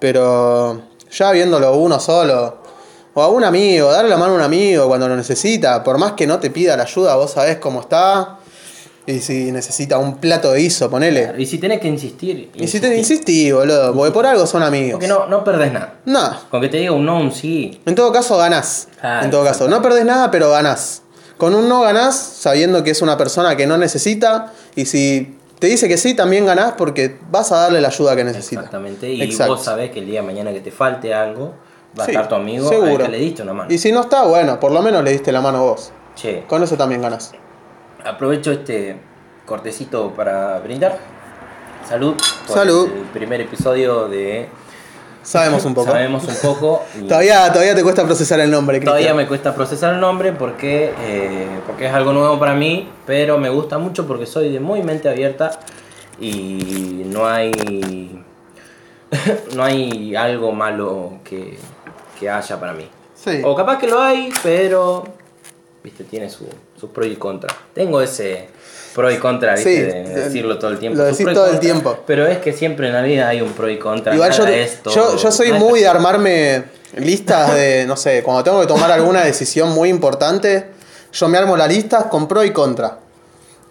[0.00, 2.58] Pero ya viéndolo uno solo,
[3.14, 6.12] o a un amigo, darle la mano a un amigo cuando lo necesita, por más
[6.12, 8.38] que no te pida la ayuda, vos sabés cómo está.
[9.06, 11.32] Y si necesita un plato de guiso, ponele.
[11.38, 14.92] Y si tenés que insistir, Y si te insistí, boludo, porque por algo son amigos.
[14.92, 15.94] porque no, no perdés nada.
[16.06, 18.88] Nah, Con que te diga un no, un sí, en todo caso ganás.
[19.22, 21.02] En todo caso, no perdés nada, pero ganás.
[21.36, 24.52] Con un no ganás sabiendo que es una persona que no necesita.
[24.74, 28.24] Y si te dice que sí, también ganás porque vas a darle la ayuda que
[28.24, 28.60] necesita.
[28.60, 29.10] exactamente.
[29.10, 29.54] Y Exacto.
[29.54, 31.54] vos sabés que el día de mañana que te falte algo,
[31.98, 32.90] va a estar tu amigo seguro.
[33.04, 33.72] al que le diste una mano.
[33.72, 35.92] Y si no está, bueno, por lo menos le diste la mano vos.
[36.14, 37.32] Che, Con eso también ganás.
[38.04, 38.96] aprovecho este
[39.46, 40.98] cortecito para brindar.
[41.88, 42.14] Salud.
[42.46, 42.88] por Salud.
[42.92, 44.48] El primer episodio de
[45.26, 45.90] Sabemos un poco.
[45.90, 46.82] Sabemos un poco.
[47.08, 49.16] Todavía, todavía te cuesta procesar el nombre, Todavía Cristian.
[49.16, 53.48] me cuesta procesar el nombre porque, eh, porque es algo nuevo para mí, pero me
[53.50, 55.58] gusta mucho porque soy de muy mente abierta
[56.20, 58.22] y no hay
[59.54, 61.58] no hay algo malo que,
[62.18, 62.88] que haya para mí.
[63.14, 63.40] Sí.
[63.44, 65.04] O capaz que lo hay, pero
[65.82, 67.56] viste, tiene su- sus pros y contras.
[67.74, 68.48] Tengo ese
[68.96, 70.98] pro y contra, viste, Sí, de decirlo todo el tiempo.
[70.98, 71.98] lo decís todo el tiempo.
[72.06, 74.12] Pero es que siempre en la vida hay un pro y contra.
[74.14, 76.64] Igual yo, nada te- es todo- yo, yo soy muy de armarme
[76.96, 80.66] listas de, no sé, cuando tengo que tomar alguna decisión muy importante,
[81.12, 82.98] yo me armo la lista con pro y contra.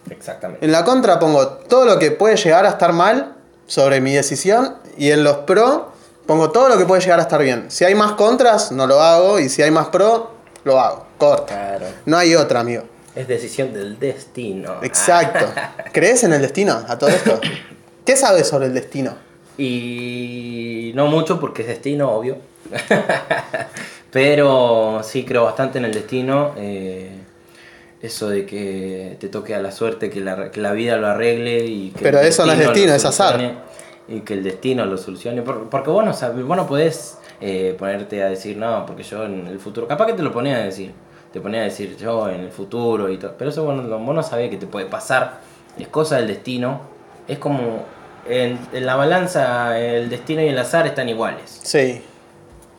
[0.10, 0.64] Exactamente.
[0.64, 3.34] En la contra pongo todo lo que puede llegar a estar mal
[3.68, 5.92] sobre mi decisión y en los pro
[6.28, 7.66] pongo todo lo que puede llegar a estar bien.
[7.70, 10.32] Si hay más contras, no lo hago y si hay más pro,
[10.64, 11.06] lo hago.
[11.18, 11.54] Corta.
[11.54, 11.86] Claro.
[12.06, 12.84] No hay otra, amigo.
[13.16, 14.76] Es decisión del destino.
[14.84, 15.46] Exacto.
[15.94, 17.40] ¿Crees en el destino a todo esto?
[18.06, 19.16] ¿Qué sabes sobre el destino?
[19.58, 22.38] Y no mucho porque es destino, obvio.
[24.12, 26.54] Pero sí creo bastante en el destino.
[26.58, 27.10] eh,
[28.02, 31.66] eso de que te toque a la suerte, que la, que la vida lo arregle
[31.66, 33.64] y que Pero eso no es lo destino, es azar.
[34.08, 35.42] Y que el destino lo solucione.
[35.42, 39.24] Por- Porque vos no, sabes, vos no podés eh, ponerte a decir, no, porque yo
[39.26, 39.88] en el futuro.
[39.88, 40.92] Capaz que te lo ponés a decir.
[41.36, 43.34] Te ponés a decir yo en el futuro y todo.
[43.38, 45.40] Pero eso vos no, vos no sabés que te puede pasar.
[45.78, 46.80] Es cosa del destino.
[47.28, 47.84] Es como.
[48.26, 51.60] En, en la balanza, el destino y el azar están iguales.
[51.62, 52.02] Sí.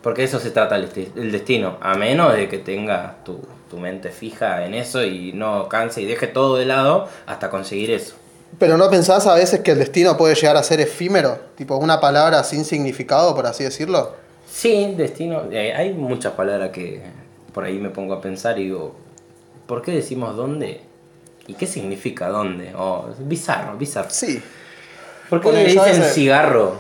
[0.03, 1.77] Porque de eso se trata el destino.
[1.83, 6.07] A menos de que tengas tu, tu mente fija en eso y no canse y
[6.07, 8.15] deje todo de lado hasta conseguir eso.
[8.59, 11.39] Pero ¿no pensás a veces que el destino puede llegar a ser efímero?
[11.57, 14.15] Tipo una palabra sin significado, por así decirlo.
[14.51, 15.43] Sí, destino.
[15.53, 17.03] eh, hay muchas palabras que
[17.57, 18.95] por ahí me pongo a pensar y digo,
[19.67, 20.83] ¿por qué decimos dónde?
[21.47, 22.75] ¿Y qué significa dónde?
[22.77, 24.09] Oh, es bizarro, bizarro.
[24.11, 24.43] Sí.
[25.31, 26.75] ¿Por qué Ponele, le dicen cigarro?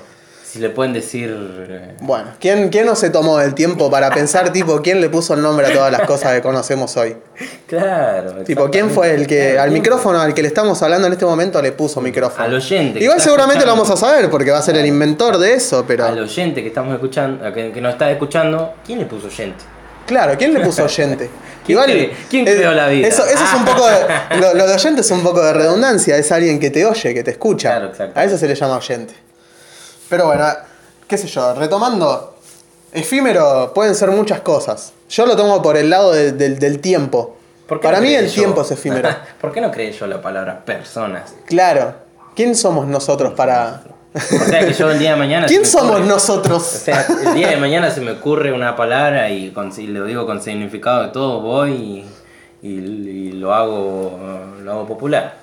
[0.44, 1.34] Si le pueden decir...
[1.66, 5.32] eh, Bueno, ¿quién, ¿quién no se tomó el tiempo para pensar, tipo, quién le puso
[5.32, 7.16] el nombre a todas las cosas que conocemos hoy?
[7.66, 8.44] Claro.
[8.44, 11.14] Tipo, ¿quién fue el que Claro, al ¿quién micrófono al que le estamos hablando en
[11.14, 12.44] este momento le puso micrófono?
[12.44, 15.54] Al oyente Igual seguramente lo vamos a saber porque va a ser el inventor de
[15.54, 16.04] eso, pero...
[16.04, 19.64] Al oyente que estamos escuchando, que, que nos está escuchando, ¿quién le puso oyente?
[20.06, 21.28] Claro, ¿quién le puso oyente?
[21.66, 23.08] ¿Quién cre- quién creó la vida?
[23.08, 23.96] Eso, eso es un poco de,
[24.40, 27.24] lo, lo de oyente es un poco de redundancia, es alguien que te oye, que
[27.24, 27.70] te escucha.
[27.70, 28.18] Claro, exacto.
[28.20, 29.14] A eso se le llama oyente.
[30.08, 30.46] Pero bueno,
[31.08, 32.36] qué sé yo, retomando,
[32.92, 34.92] efímero pueden ser muchas cosas.
[35.08, 37.36] Yo lo tomo por el lado de- del- del tiempo.
[37.66, 38.34] ¿Por qué Para no mí el yo?
[38.42, 39.08] tiempo es efímero.
[39.40, 41.34] ¿Por qué no creé yo la palabra personas?
[41.46, 41.94] Claro.
[42.36, 43.82] ¿Quién somos nosotros para...?
[44.16, 45.46] O sea que yo el día de mañana...
[45.46, 46.62] ¿Quién somos ocurre- O nosotros?
[46.62, 50.24] sea, el día de mañana se me ocurre una palabra y, con, y lo digo
[50.26, 51.70] con significado de todo, voy
[52.62, 54.18] y, y- y lo, hago,
[54.62, 55.36] lo hago popular.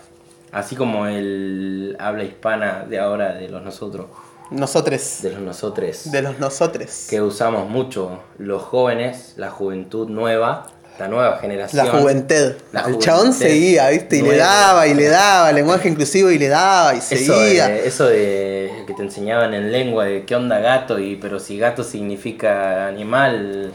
[0.52, 4.06] Así como el habla hispana de ahora de los nosotros,
[4.52, 5.20] Nosotros.
[5.22, 6.12] de los nosotros.
[6.12, 7.08] De los nosotros.
[7.10, 10.68] que usamos mucho los jóvenes, la juventud nueva,
[11.00, 11.86] la nueva generación.
[11.86, 12.54] La juventud.
[12.72, 14.18] La el chabón seguía, ¿viste?
[14.18, 17.68] Y le daba y le daba, lenguaje inclusivo y le daba y Eso seguía.
[17.68, 21.58] de, eso de que te enseñaban en lengua de qué onda gato y pero si
[21.58, 23.72] gato significa animal,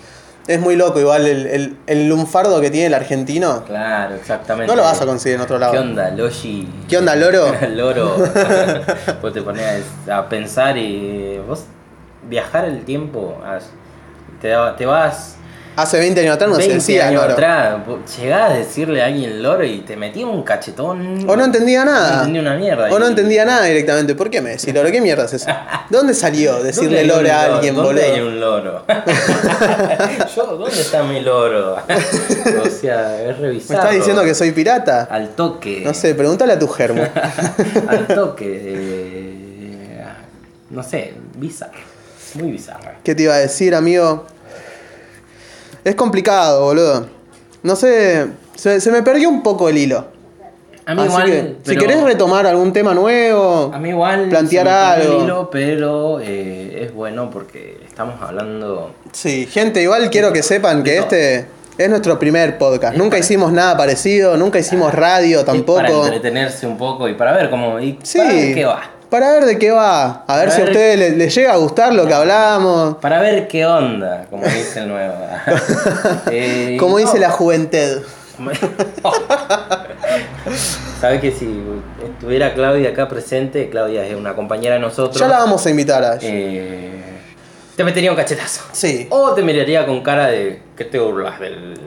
[0.46, 3.64] Es muy loco, igual el, el, el lunfardo que tiene el argentino.
[3.66, 4.70] claro, exactamente.
[4.70, 5.72] No lo vas a conseguir en otro lado.
[5.72, 6.68] ¿Qué onda, Loshi?
[6.88, 7.52] ¿Qué onda, loro?
[7.70, 8.16] Loro.
[9.22, 11.64] vos te ponías a pensar y vos
[12.28, 13.36] viajar el tiempo,
[14.40, 15.37] te, te vas
[15.78, 17.34] Hace 20 años atrás no se 20 decía años loro.
[17.34, 17.76] atrás,
[18.18, 21.24] llegás a decirle a alguien loro y te metía un cachetón.
[21.30, 22.08] O no entendía nada.
[22.10, 22.88] No entendía una mierda.
[22.90, 24.16] O no entendía nada directamente.
[24.16, 24.90] ¿Por qué me decís loro?
[24.90, 25.46] ¿Qué mierda es eso?
[25.46, 25.54] ¿De
[25.96, 28.26] dónde salió ¿Dónde decirle hay loro a alguien, ¿Dónde hay boludo?
[28.28, 28.84] un loro?
[30.34, 31.74] Yo, ¿dónde está mi loro?
[31.76, 33.76] o sea, es ¿Me revisar.
[33.76, 35.06] estás diciendo que soy pirata?
[35.08, 35.82] Al toque.
[35.84, 37.04] No sé, pregúntale a tu germo.
[37.86, 38.62] Al toque.
[38.66, 40.02] eh,
[40.70, 41.78] no sé, bizarro.
[42.34, 42.90] Muy bizarro.
[43.04, 44.26] ¿Qué te iba a decir, amigo?
[45.84, 47.06] Es complicado, boludo.
[47.62, 50.06] No sé, se, se me perdió un poco el hilo.
[50.86, 51.26] A mí Así igual.
[51.26, 54.28] que, si pero- querés retomar algún tema nuevo, A mí igual.
[54.30, 55.24] plantear se me perdió el algo.
[55.24, 58.94] hilo, pero eh, es bueno porque estamos hablando.
[59.12, 62.94] Sí, gente, igual quiero que sepan que este es nuestro primer podcast.
[62.94, 66.06] Es Nunca para- hicimos nada parecido, nunca hicimos radio es Para tampoco.
[66.06, 67.78] entretenerse un poco y para ver cómo.
[67.80, 68.18] Y Sí.
[68.18, 68.80] para ver qué va.
[69.10, 70.24] Para ver de qué va.
[70.26, 72.96] A ver Para si a ustedes les, les llega a gustar lo que hablamos.
[72.96, 75.14] Para ver qué onda, como dice el nuevo.
[76.30, 78.02] Eh, Como no, dice la juventud.
[81.00, 81.62] Sabes que si
[82.04, 85.18] estuviera Claudia acá presente, Claudia es una compañera de nosotros.
[85.18, 86.20] Ya la vamos a invitar a ella.
[86.22, 87.02] eh,
[87.76, 88.62] te metería un cachetazo.
[88.72, 89.06] Sí.
[89.10, 91.78] O te miraría con cara de que te burlas del.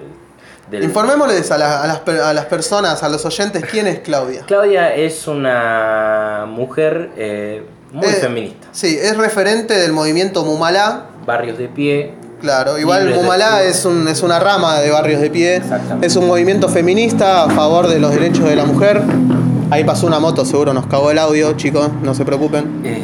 [0.72, 4.00] Del- Informémosles a, la- a las, per- a las personas, a los oyentes, quién es
[4.00, 4.44] Claudia.
[4.48, 8.68] Claudia es una mujer eh, muy Eh, feminista.
[8.72, 11.08] Sí, es referente del movimiento Mumalá.
[11.26, 12.14] Barrios de pie.
[12.42, 15.58] Claro, igual Mumalá es, un, es una rama de Barrios de Pie.
[15.58, 16.08] Exactamente.
[16.08, 19.00] Es un movimiento feminista a favor de los derechos de la mujer.
[19.70, 22.82] Ahí pasó una moto, seguro nos cagó el audio, chicos, no se preocupen.
[22.84, 23.04] eh,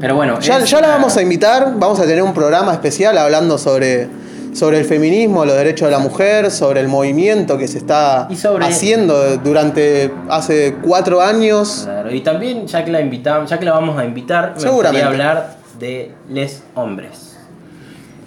[0.00, 0.38] pero bueno.
[0.40, 4.08] Ya, la vamos a invitar, vamos a tener un programa especial hablando sobre,
[4.52, 8.64] sobre el feminismo, los derechos de la mujer, sobre el movimiento que se está sobre-
[8.66, 11.82] haciendo durante hace cuatro años.
[11.84, 15.06] Claro, y también ya que la invitamos, ya que la vamos a invitar, me gustaría
[15.06, 17.36] hablar de les hombres.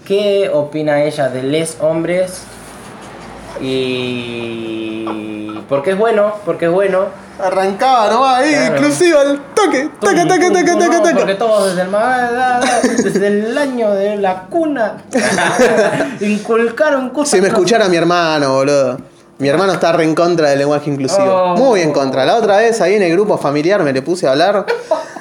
[0.05, 2.43] ¿Qué opina ella de les hombres?
[3.61, 5.05] Y
[5.69, 7.05] porque es bueno, porque es bueno
[7.37, 8.75] Arrancaba nomás ahí, Claro.
[8.77, 11.15] inclusive al toque, taca, taca, taca, taca, taca.
[11.17, 12.61] Porque todos desde el, ma-
[13.03, 14.93] desde el año de la cuna
[16.21, 17.31] inculcaron cosas.
[17.31, 18.97] Si me escuchara mi hermano, boludo.
[19.37, 21.25] Mi hermano está re en contra del lenguaje inclusivo.
[21.25, 21.57] Oh.
[21.57, 22.23] Muy en contra.
[22.25, 24.65] La otra vez ahí en el grupo familiar me le puse a hablar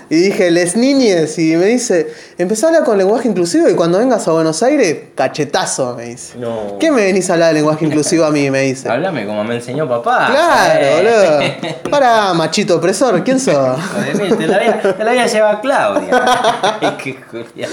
[0.09, 1.37] y dije, les niñes.
[1.39, 4.99] Y me dice, empezá a hablar con lenguaje inclusivo y cuando vengas a Buenos Aires,
[5.17, 6.39] cachetazo, me dice.
[6.39, 6.79] No.
[6.79, 8.51] ¿Qué me venís a hablar de lenguaje inclusivo a mí?
[8.53, 8.89] Me dice.
[8.89, 10.29] Háblame como me enseñó papá.
[10.31, 11.57] Claro, Eh.
[11.61, 11.75] boludo.
[11.91, 13.77] Para, machito opresor, ¿quién sos?
[14.39, 16.25] Te la a, te la voy a llevar Claudia.
[16.81, 17.71] Ay, qué culiao.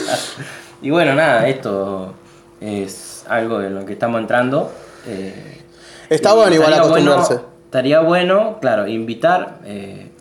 [0.82, 2.16] y bueno, nada, esto
[2.60, 4.72] es algo en lo que estamos entrando.
[5.06, 5.60] eh,
[6.12, 7.34] Está bueno igual acostumbrarse.
[7.36, 10.12] Bueno, estaría bueno, claro, invitar eh,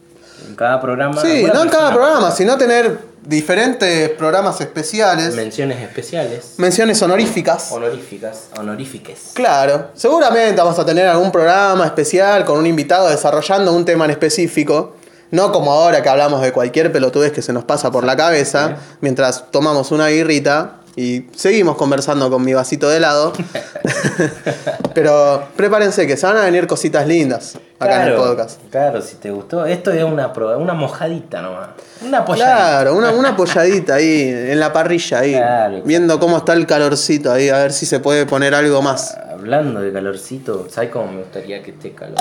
[0.48, 1.20] en cada programa.
[1.20, 7.72] Sí, no en cada programa, sino tener diferentes programas especiales, Menciones especiales, menciones honoríficas.
[7.72, 9.32] honoríficas, honorífiques.
[9.34, 14.12] Claro, seguramente vamos a tener algún programa especial con un invitado desarrollando un tema en
[14.12, 14.94] específico.
[15.32, 18.76] No como ahora que hablamos de cualquier pelotudez que se nos pasa por la cabeza,
[19.00, 23.32] mientras tomamos una guirrita y seguimos conversando con mi vasito de helado.
[24.94, 28.60] Pero prepárense que se van a venir cositas lindas acá en el podcast.
[28.70, 29.64] Claro, si te gustó.
[29.64, 31.68] Esto es una, una mojadita nomás.
[32.04, 32.56] Una apoyadita.
[32.56, 35.82] Claro, una, una apoyadita ahí en la parrilla ahí, Claro.
[35.84, 39.16] viendo cómo está el calorcito ahí, a ver si se puede poner algo más.
[39.40, 42.18] Hablando de calorcito, ¿sabes cómo me gustaría que esté calor?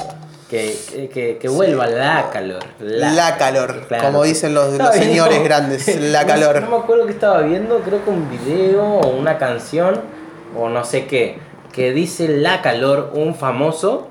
[0.49, 2.63] Que, que, que, que vuelva la calor.
[2.79, 4.05] La calor, Claro.
[4.05, 6.61] como dicen los, los Estaba viendo- señores grandes, la calor.
[6.61, 9.99] No, me acuerdo que estaba viendo, creo que un video o una canción
[10.57, 11.39] o no sé qué,
[11.73, 14.07] que dice la calor, un famoso.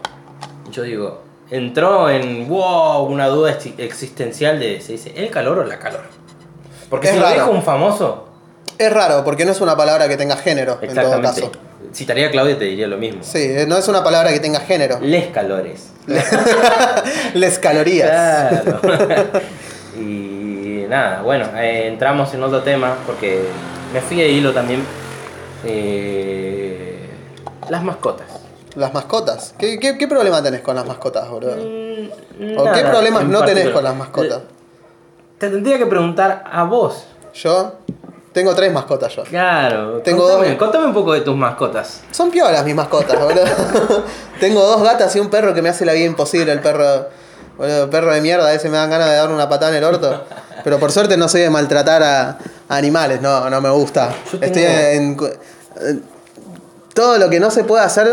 [0.71, 5.65] Yo digo, entró en wow, una duda exi- existencial de se dice el calor o
[5.65, 6.03] la calor.
[6.91, 8.29] Porque Es si lo dijo un famoso,
[8.77, 11.51] Es raro, porque no es una palabra que tenga género, en todo caso.
[11.99, 13.25] Citaría a Claudia te diría lo mismo.
[13.25, 15.01] Sí, no es una palabra que tenga género.
[15.01, 15.89] Les calores.
[17.35, 18.63] Les calorías.
[18.63, 18.81] Claro.
[19.99, 23.43] y nada, bueno, eh, entramos en otro tema porque
[23.93, 24.85] me fui de hilo también.
[25.65, 27.01] Eh,
[27.69, 28.29] las mascotas.
[28.77, 29.57] Las mascotas.
[29.59, 31.57] ¿Qué, qué, qué problema tenés con las mascotas, boludo?
[31.57, 33.73] Mm, ¿O qué problemas no tenés particular.
[33.73, 34.43] con las mascotas?
[35.39, 37.09] Te tendría que preguntar a vos.
[37.35, 37.73] Yo
[38.39, 39.23] tengo tres mascotas yo.
[39.25, 39.99] Claro.
[40.05, 40.59] Tengo contame, dos.
[40.59, 42.03] contame un poco de tus mascotas.
[42.11, 43.45] Son piolas mis mascotas, boludo.
[44.41, 47.07] tengo dos gatas y un perro que me hace la vida imposible, el perro.
[47.57, 49.85] Boludo, perro de mierda, a veces me dan ganas de dar una patada en el
[49.85, 50.23] orto.
[50.65, 52.29] Pero por suerte no soy de maltratar a,
[52.69, 54.11] a animales, no, no me gusta.
[54.33, 56.03] Yo Estoy tengo- en, en-
[56.95, 58.07] Todo lo que no se puede hacer,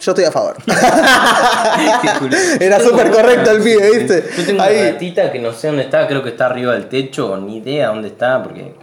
[0.00, 0.56] yo estoy a favor.
[2.60, 4.24] Era súper correcto el pibe, ¿viste?
[4.36, 4.78] Yo tengo Ahí.
[4.80, 7.88] una gatita que no sé dónde está, creo que está arriba del techo, ni idea
[7.88, 8.74] dónde está, porque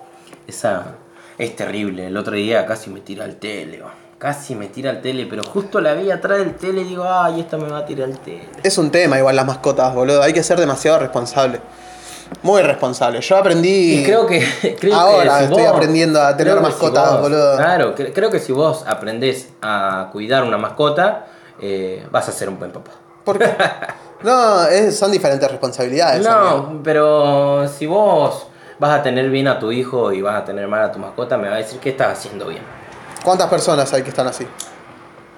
[0.47, 0.83] esa
[1.37, 2.07] es terrible.
[2.07, 3.81] El otro día casi me tira el tele,
[4.17, 7.41] casi me tira el tele, pero justo la vi atrás del tele y digo, ay,
[7.41, 8.47] esta me va a tirar el tele.
[8.63, 10.21] Es un tema igual las mascotas, boludo.
[10.23, 11.59] Hay que ser demasiado responsable.
[12.43, 13.21] Muy responsable.
[13.21, 13.99] Yo aprendí.
[13.99, 14.45] Y creo que.
[14.79, 17.55] creo Ahora que si estoy vos- aprendiendo a tener mascotas, vos- boludo.
[17.55, 21.27] Claro, cre- creo que si vos aprendés a cuidar una mascota,
[21.61, 22.91] eh, vas a ser un buen papá.
[23.23, 23.49] ¿Por qué?
[24.23, 26.25] No, es- son diferentes responsabilidades.
[26.25, 26.69] amigo.
[26.73, 28.47] No, pero si vos
[28.79, 31.37] vas a tener bien a tu hijo y vas a tener mal a tu mascota,
[31.37, 32.61] me va a decir que estás haciendo bien.
[33.23, 34.45] ¿Cuántas personas hay que están así?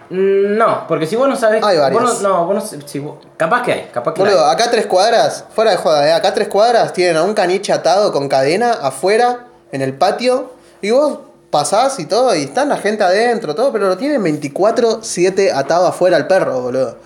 [0.10, 1.64] Mm, No, porque si vos no sabés.
[1.64, 2.02] Hay varias.
[2.02, 4.54] vos no, no, vos no sé- si vos- capaz que hay, capaz que Boludo, hay.
[4.54, 6.14] acá tres cuadras, fuera de joda, ¿eh?
[6.14, 10.90] acá tres cuadras tienen a un caniche atado con cadena afuera, en el patio, y
[10.92, 11.20] vos
[11.52, 16.18] pasás y todo, y están la gente adentro, todo, pero lo tienen 24-7 atado afuera
[16.18, 16.98] al perro, boludo.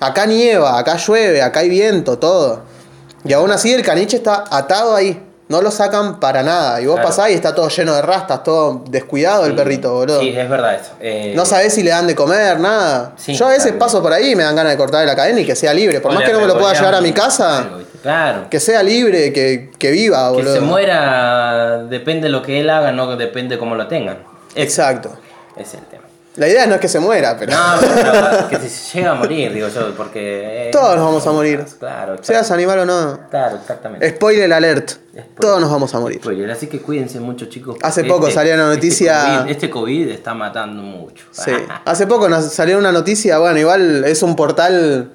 [0.00, 2.60] Acá nieva, acá llueve, acá hay viento, todo.
[3.24, 5.22] Y aún así el caniche está atado ahí.
[5.48, 6.80] No lo sacan para nada.
[6.80, 7.08] Y vos Claro.
[7.08, 10.18] pasás y está todo lleno de rastas, todo descuidado el perrito, boludo.
[10.20, 10.90] Sí, es verdad eso.
[11.00, 13.12] Eh, No sabés si le dan de comer, nada.
[13.16, 15.40] Sí, Yo a veces paso por ahí y me dan ganas de cortarle la cadena
[15.40, 16.00] y que sea libre.
[16.00, 17.68] Por más que no me lo pueda llevar a mi casa.
[18.02, 18.48] Claro.
[18.50, 20.54] que sea libre, que, que viva, Que boludo.
[20.54, 24.18] se muera depende de lo que él haga, no depende cómo lo tengan.
[24.54, 25.10] Exacto.
[25.56, 26.04] Ese es el tema.
[26.36, 27.52] La idea no es que se muera, pero.
[27.52, 30.68] No, pero que si llega a morir, digo yo, porque.
[30.68, 31.64] eh, Todos nos vamos a morir.
[31.78, 33.20] Claro, Seas animal o no.
[33.30, 34.08] claro, exactamente.
[34.10, 34.92] Spoiler alert.
[35.40, 36.18] Todos nos vamos a morir.
[36.20, 37.76] Spoiler, así que cuídense mucho, chicos.
[37.82, 41.24] Hace porque poco salió una noticia- Este COVID, este COVID está matando mucho.
[41.30, 41.52] Sí.
[41.86, 45.12] Hace poco nos salió una noticia, bueno, igual es un portal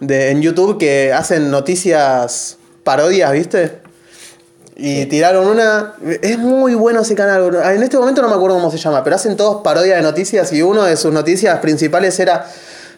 [0.00, 3.82] de, en YouTube que hacen noticias parodias, ¿viste?
[4.78, 5.94] Y tiraron una.
[6.22, 7.42] Es muy bueno ese canal.
[7.50, 7.62] bro.
[7.62, 10.52] En este momento no me acuerdo cómo se llama, pero hacen todos parodias de noticias
[10.52, 12.46] y uno de sus noticias principales era.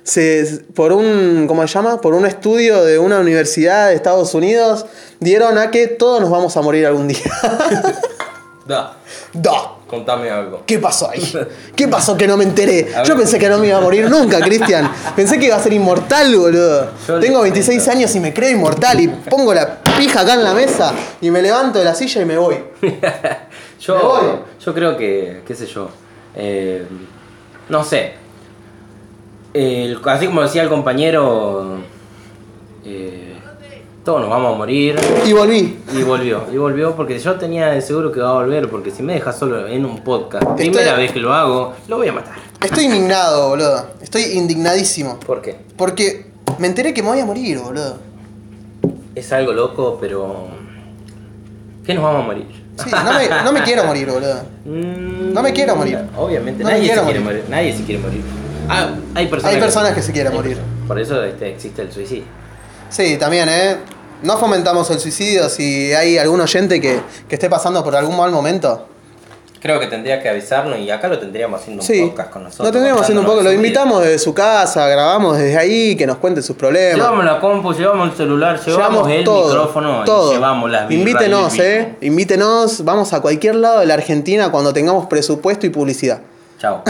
[0.03, 1.45] Se, por un.
[1.47, 2.01] ¿Cómo se llama?
[2.01, 4.87] Por un estudio de una universidad de Estados Unidos,
[5.21, 7.19] dieron a que todos nos vamos a morir algún día.
[8.67, 8.99] Da.
[9.33, 9.53] da.
[9.87, 10.63] Contame algo.
[10.67, 11.33] ¿Qué pasó ahí?
[11.75, 12.87] ¿Qué pasó que no me enteré?
[13.07, 14.93] Yo pensé que no me iba a morir nunca, Cristian.
[15.17, 16.91] Pensé que iba a ser inmortal, boludo.
[17.09, 17.93] Yo Tengo le 26 cuento.
[17.99, 21.43] años y me creo inmortal y pongo la pija acá en la mesa y me
[21.43, 22.57] levanto de la silla y me voy.
[22.83, 22.99] Me voy.
[23.81, 25.89] Yo, yo creo que, qué sé yo,
[26.35, 26.85] eh,
[27.69, 28.15] no sé.
[29.55, 31.79] El- así como decía el compañero,
[32.85, 33.35] eh,
[34.05, 34.99] todos nos vamos a morir.
[35.27, 35.79] Y volví.
[35.95, 39.03] Y volvió, y volvió porque yo tenía de seguro que va a volver, porque si
[39.03, 42.35] me deja solo en un podcast, primera vez que lo hago, lo voy a matar.
[42.61, 43.87] Estoy indignado, boludo.
[44.01, 45.19] Estoy indignadísimo.
[45.21, 45.57] ¿Por qué?
[45.77, 46.27] Porque
[46.59, 47.99] me enteré que me voy a morir, boludo.
[49.19, 50.47] Es algo loco, pero...
[51.85, 52.47] ¿Qué nos vamos a morir?
[52.85, 54.43] Sí, no me, no me quiero morir, boludo.
[54.65, 55.99] Mm, No me quiero morir.
[56.17, 57.45] Obviamente, No nadie se quiere morir.
[57.49, 58.23] Nadie se quiere morir.
[58.69, 60.57] Ah, hay personas, Hay personas que se quieren morir.
[60.57, 60.87] personas.
[60.87, 62.25] Por eso este, existe el suicidio.
[62.91, 63.77] Sí, también, ¿eh?
[64.23, 68.31] No fomentamos el suicidio si hay algún oyente que, que esté pasando por algún mal
[68.31, 68.87] momento.
[69.61, 72.69] Creo que tendría que avisarnos y acá lo tendríamos haciendo un Sí, podcast con nosotros.
[72.69, 73.43] lo tendríamos haciendo un poco.
[73.43, 76.97] Lo invitamos desde su casa, grabamos desde ahí, que nos cuente sus problemas.
[76.97, 80.31] Llevamos la compu, llevamos el celular, llevamos, el todo, micrófono todo.
[80.31, 81.97] y llevamos las Invítenos, eh.
[82.01, 86.21] Invítenos, vamos a cualquier lado de la Argentina cuando tengamos presupuesto y publicidad.
[86.59, 86.83] Chao.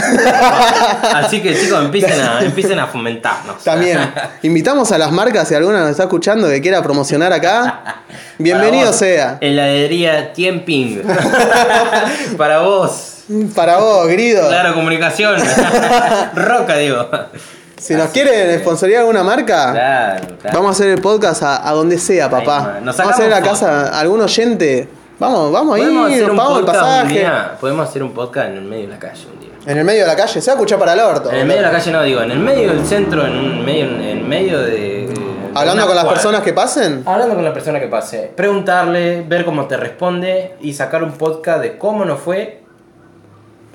[1.15, 3.63] Así que chicos, empiecen a, empiecen a fomentarnos.
[3.63, 3.99] También,
[4.43, 8.01] invitamos a las marcas, si alguna nos está escuchando que quiera promocionar acá,
[8.39, 9.37] bienvenido vos, sea.
[9.43, 11.03] Heladería Tiemping.
[12.39, 13.25] Para vos.
[13.55, 14.49] Para vos, Grido.
[14.49, 15.37] Claro, comunicación.
[16.35, 17.07] Roca, digo.
[17.77, 20.59] Si nos quieren sponsorear alguna marca, Claro, claro.
[20.59, 22.79] vamos a hacer el podcast a, a donde sea, papá.
[22.83, 24.89] Nos vamos a hacer a sacamos casa a algún oyente.
[25.19, 27.27] Vamos, vamos ahí, nos pagamos el pasaje.
[27.61, 29.38] Podemos hacer un podcast en el medio de la calle.
[29.67, 31.31] En el medio de la calle, se va a escuchar para el orto.
[31.31, 33.65] En el medio de la calle no digo, en el medio del centro, en un
[33.65, 35.09] medio, en medio de.
[35.55, 36.15] Hablando con las cuadra.
[36.21, 37.03] personas que pasen.
[37.05, 41.61] Hablando con la persona que pase, preguntarle, ver cómo te responde y sacar un podcast
[41.63, 42.63] de cómo nos fue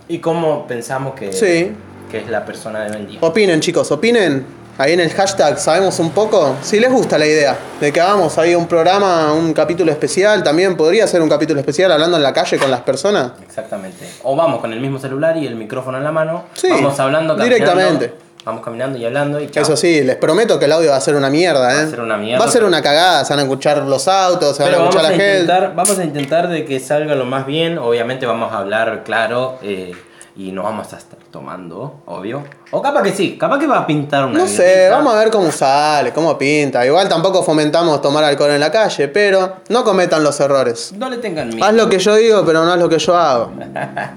[0.08, 1.72] y cómo pensamos que, Sí.
[2.10, 3.20] que es la persona de día.
[3.22, 4.46] Opinen, chicos, opinen.
[4.76, 6.56] Ahí en el hashtag sabemos un poco.
[6.64, 10.76] Si les gusta la idea de que hagamos ahí un programa, un capítulo especial, también
[10.76, 13.34] podría ser un capítulo especial hablando en la calle con las personas.
[13.46, 14.10] Exactamente.
[14.24, 16.46] O vamos con el mismo celular y el micrófono en la mano.
[16.56, 18.16] Sí, vamos hablando directamente.
[18.46, 19.64] Vamos caminando y hablando y chao.
[19.64, 21.78] Eso sí, les prometo que el audio va a ser una mierda, ¿eh?
[21.78, 24.08] Va a ser una mierda, Va a ser una cagada, se van a escuchar los
[24.08, 25.54] autos, se van a escuchar a, la gente.
[25.74, 27.78] vamos a intentar de que salga lo más bien.
[27.78, 29.94] Obviamente vamos a hablar claro eh,
[30.36, 32.44] y no vamos a estar tomando, obvio.
[32.72, 35.30] O capaz que sí, capaz que va a pintar una No sé, vamos a ver
[35.30, 36.84] cómo sale, cómo pinta.
[36.86, 40.92] Igual tampoco fomentamos tomar alcohol en la calle, pero no cometan los errores.
[40.98, 41.64] No le tengan miedo.
[41.64, 43.48] Haz lo que yo digo, pero no haz lo que yo hago.
[43.48, 44.16] Buena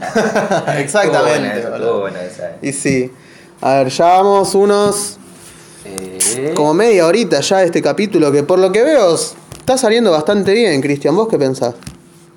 [0.79, 1.59] Exactamente.
[1.61, 1.85] esa, boludo.
[1.87, 2.51] estuvo buena esa.
[2.63, 3.13] Y sí.
[3.61, 5.19] A ver, ya vamos unos.
[5.85, 10.11] Eh, como media horita ya de este capítulo, que por lo que veo está saliendo
[10.11, 11.15] bastante bien, Cristian.
[11.15, 11.75] ¿Vos qué pensás?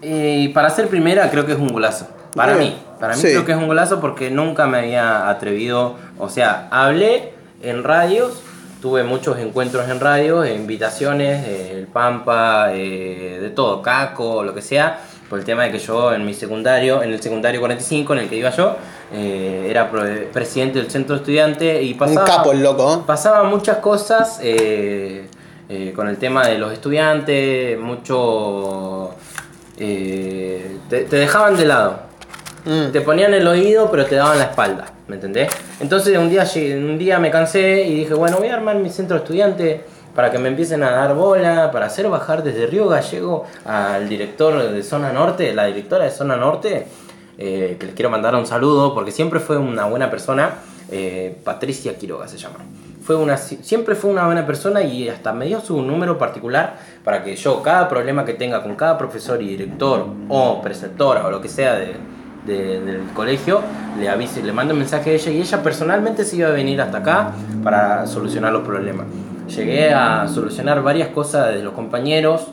[0.01, 2.07] eh, para ser primera creo que es un golazo.
[2.35, 2.69] Para Bien.
[2.69, 2.77] mí.
[2.99, 3.29] Para mí Sí.
[3.29, 5.95] creo que es un golazo porque nunca me había atrevido.
[6.17, 8.41] O sea, hablé en radios.
[8.81, 14.61] Tuve muchos encuentros en radios, invitaciones, eh, el Pampa, eh, de todo, Caco, lo que
[14.61, 18.19] sea, por el tema de que yo en mi secundario, en el secundario 45 en
[18.19, 18.77] el que iba yo,
[19.11, 19.91] eh, era
[20.31, 22.21] presidente del centro estudiante y pasaba...
[22.21, 23.03] Un capo el loco, ¿eh?
[23.05, 29.13] Pasaban muchas cosas con el tema de los estudiantes, mucho...
[29.77, 32.08] te, te dejaban de lado.
[32.65, 32.91] Mm.
[32.91, 35.49] Te ponían el oído, pero te daban la espalda, ¿me entendés?
[35.79, 36.45] Entonces un día,
[36.75, 39.81] un día me cansé y dije, bueno, voy a armar mi centro estudiante
[40.15, 44.71] para que me empiecen a dar bola, para hacer bajar desde Río Gallego al director
[44.71, 46.87] de Zona Norte, la directora de Zona Norte,
[47.37, 50.55] eh, que les quiero mandar un saludo porque siempre fue una buena persona,
[50.91, 52.57] eh, Patricia Quiroga se llama.
[53.03, 57.23] Fue una, siempre fue una buena persona y hasta me dio su número particular para
[57.23, 61.41] que yo cada problema que tenga con cada profesor y director o preceptora o lo
[61.41, 61.95] que sea de,
[62.45, 63.61] de- del colegio,
[63.99, 66.81] le avise, le mando un mensaje a ella y ella personalmente se iba a venir
[66.81, 67.31] hasta acá
[67.63, 69.05] para solucionar los problemas.
[69.47, 72.47] Llegué a solucionar varias cosas de los compañeros,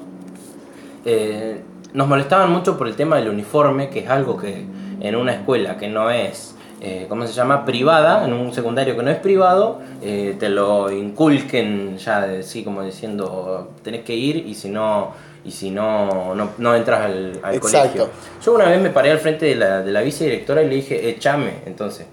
[1.04, 1.60] eh,
[1.92, 4.64] nos molestaban mucho por el tema del uniforme, que es algo que
[5.00, 7.64] en una escuela que no es, eh, ¿cómo se llama?
[7.64, 12.64] Privada, en un secundario que no es privado, eh, te lo inculquen ya, de- sí,
[12.64, 15.12] como diciendo, tenés que ir y si no,
[15.46, 18.10] y si no, no, no entras al, al colegio.
[18.44, 21.08] Yo una vez me paré al frente de la, de la vicedirectora y le dije,
[21.08, 22.06] echame, entonces.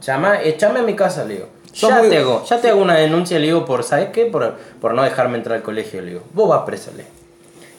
[0.00, 1.46] Llama, echame a mi casa, le digo.
[1.74, 4.26] Ya muy- te hago, ya te hago una denuncia, le digo, por, ¿sabes qué?
[4.26, 6.22] Por, por no dejarme entrar al colegio, le digo.
[6.32, 7.04] Vos vas presa, le.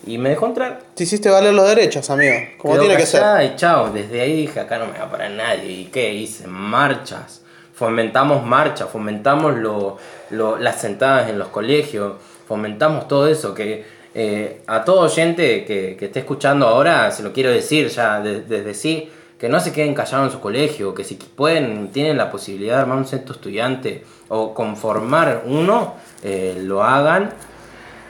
[0.06, 0.80] Y me dejó entrar.
[0.95, 2.34] Te hiciste valer los derechos, amigo.
[2.58, 3.22] Como Quedó tiene que ser.
[3.43, 5.72] Y chao, desde ahí dije, acá no me va a parar nadie.
[5.72, 6.14] ¿Y qué?
[6.14, 7.41] Hice marchas.
[7.74, 9.97] Fomentamos marchas, fomentamos lo,
[10.32, 12.14] lo- las sentadas en los colegios,
[12.47, 13.54] fomentamos todo eso.
[13.54, 13.86] Que
[14.22, 18.74] eh, a todo oyente que, esté escuchando ahora, se lo quiero decir ya de- desde
[18.74, 19.09] sí,
[19.39, 22.82] que no se queden callados en su colegio, que si pueden, tienen la posibilidad de
[22.82, 25.93] armar un centro estudiante o conformar uno,
[26.24, 27.32] eh, lo hagan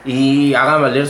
[0.04, 1.06] y hagan valer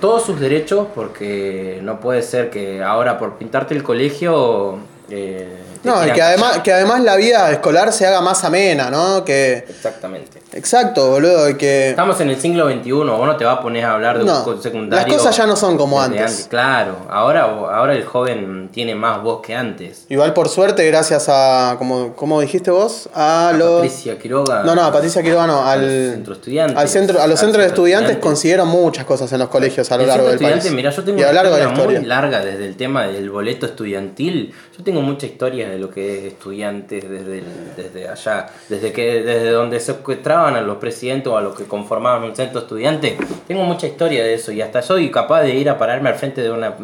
[0.00, 4.78] todos sus derechos porque no puede ser que ahora por pintarte el colegio...
[5.10, 9.24] eh, No, y que además, que además la vida escolar se haga más amena, ¿no?
[9.24, 9.64] Que.
[9.68, 10.40] Exactamente.
[10.52, 11.90] Exacto, boludo, que.
[11.90, 14.44] Estamos en el siglo XXI, vos no te vas a poner a hablar de No,
[14.44, 15.06] un secundario.
[15.06, 16.46] las cosas ya no son como antes.
[16.48, 20.06] Claro, ahora, ahora el joven tiene más voz que antes.
[20.08, 21.74] Igual por suerte, gracias a.
[21.78, 23.82] como, como dijiste vos, a los.
[23.82, 24.62] Patricia Quiroga.
[24.62, 25.80] No, no, a Patricia Quiroga no, al.
[26.14, 26.76] Centro estudiantes.
[26.78, 28.16] al centro, a los centros de estudiantes estudiantes.
[28.24, 30.70] consiguieron muchas cosas en los colegios a lo El largo del país.
[30.72, 33.06] mira, yo tengo y a lo largo de la historia muy larga desde el tema
[33.06, 34.54] del boleto estudiantil.
[34.76, 39.22] Yo tengo mucha historia de lo que es estudiantes desde, el- desde allá, desde que
[39.22, 43.16] desde donde secuestraban a los presidentes o a los que conformaban un centro estudiante.
[43.46, 46.40] Tengo mucha historia de eso y hasta soy capaz de ir a pararme al frente
[46.42, 46.74] de una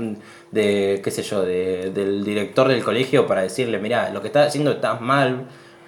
[0.51, 4.49] de qué sé yo, de- del director del colegio para decirle, mira, lo que estás
[4.49, 5.47] haciendo está mal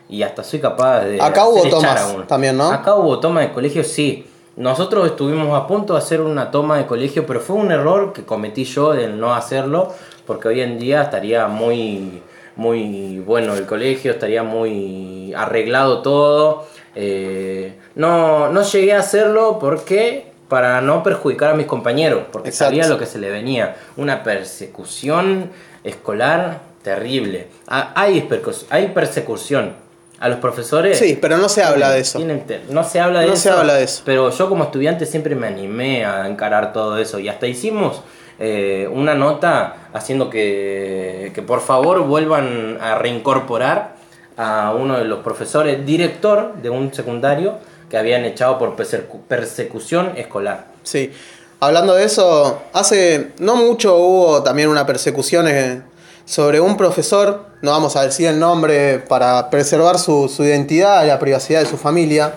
[0.08, 2.24] y hasta soy capaz de Acá hubo tomas a uno.
[2.24, 2.70] también, ¿no?
[2.70, 4.26] Acá hubo toma de colegio, sí.
[4.54, 8.22] Nosotros estuvimos a punto de hacer una toma de colegio, pero fue un error que
[8.24, 9.92] cometí yo de no hacerlo,
[10.26, 12.20] porque hoy en día estaría muy,
[12.56, 16.66] muy bueno el colegio, estaría muy arreglado todo.
[16.94, 22.70] Eh, no, no llegué a hacerlo porque para no perjudicar a mis compañeros, porque Exacto.
[22.74, 25.50] sabía lo que se le venía, una persecución
[25.84, 27.48] escolar terrible.
[27.68, 29.72] Ah, Hay, percus- hay persecución
[30.20, 30.98] a los profesores.
[30.98, 32.18] Sí, pero no se habla de eso.
[32.18, 33.42] Tienen no se habla de No eso.
[33.44, 34.02] se habla de eso.
[34.04, 37.18] Pero yo como estudiante siempre me animé a encarar todo eso.
[37.18, 38.02] Y hasta hicimos
[38.38, 43.94] eh, una nota haciendo que, que por favor vuelvan a reincorporar
[44.36, 47.58] a uno de los profesores, director de un secundario,
[47.90, 50.66] que habían echado por persecu- persecución escolar.
[50.82, 51.12] Sí.
[51.60, 55.82] Hablando de eso, hace no mucho hubo también una persecución eh,
[56.24, 61.08] sobre un profesor, no vamos a decir el nombre para preservar su, su identidad y
[61.08, 62.34] la privacidad de su familia,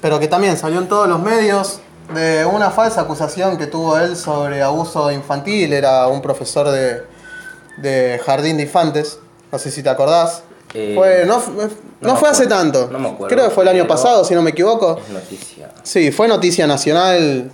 [0.00, 1.80] pero que también salió en todos los medios
[2.14, 7.02] de una falsa acusación que tuvo él sobre abuso infantil, era un profesor de,
[7.78, 9.18] de jardín de infantes,
[9.50, 10.42] no sé si te acordás.
[10.74, 11.68] Eh, fue, no, no,
[12.00, 14.42] no fue hace tanto, no me acuerdo, creo que fue el año pasado, si no
[14.42, 14.98] me equivoco.
[15.06, 15.70] Es noticia.
[15.82, 17.50] Sí, fue noticia nacional.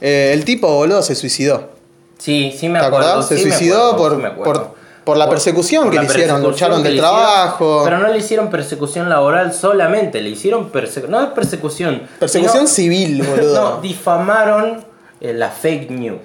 [0.00, 1.70] Eh, el tipo, boludo, se suicidó.
[2.18, 3.06] Sí, sí me ¿Te acuerdo.
[3.08, 3.28] acordás?
[3.28, 6.82] Se sí suicidó acuerdo, por- sí por- por la persecución que la le hicieron, lucharon
[6.82, 7.82] del trabajo.
[7.84, 11.10] pero no le hicieron persecución laboral solamente, le hicieron persecución.
[11.10, 12.02] No es persecución.
[12.18, 13.54] Persecución sino- civil, boludo.
[13.76, 14.84] No, difamaron
[15.20, 16.20] eh, la fake news.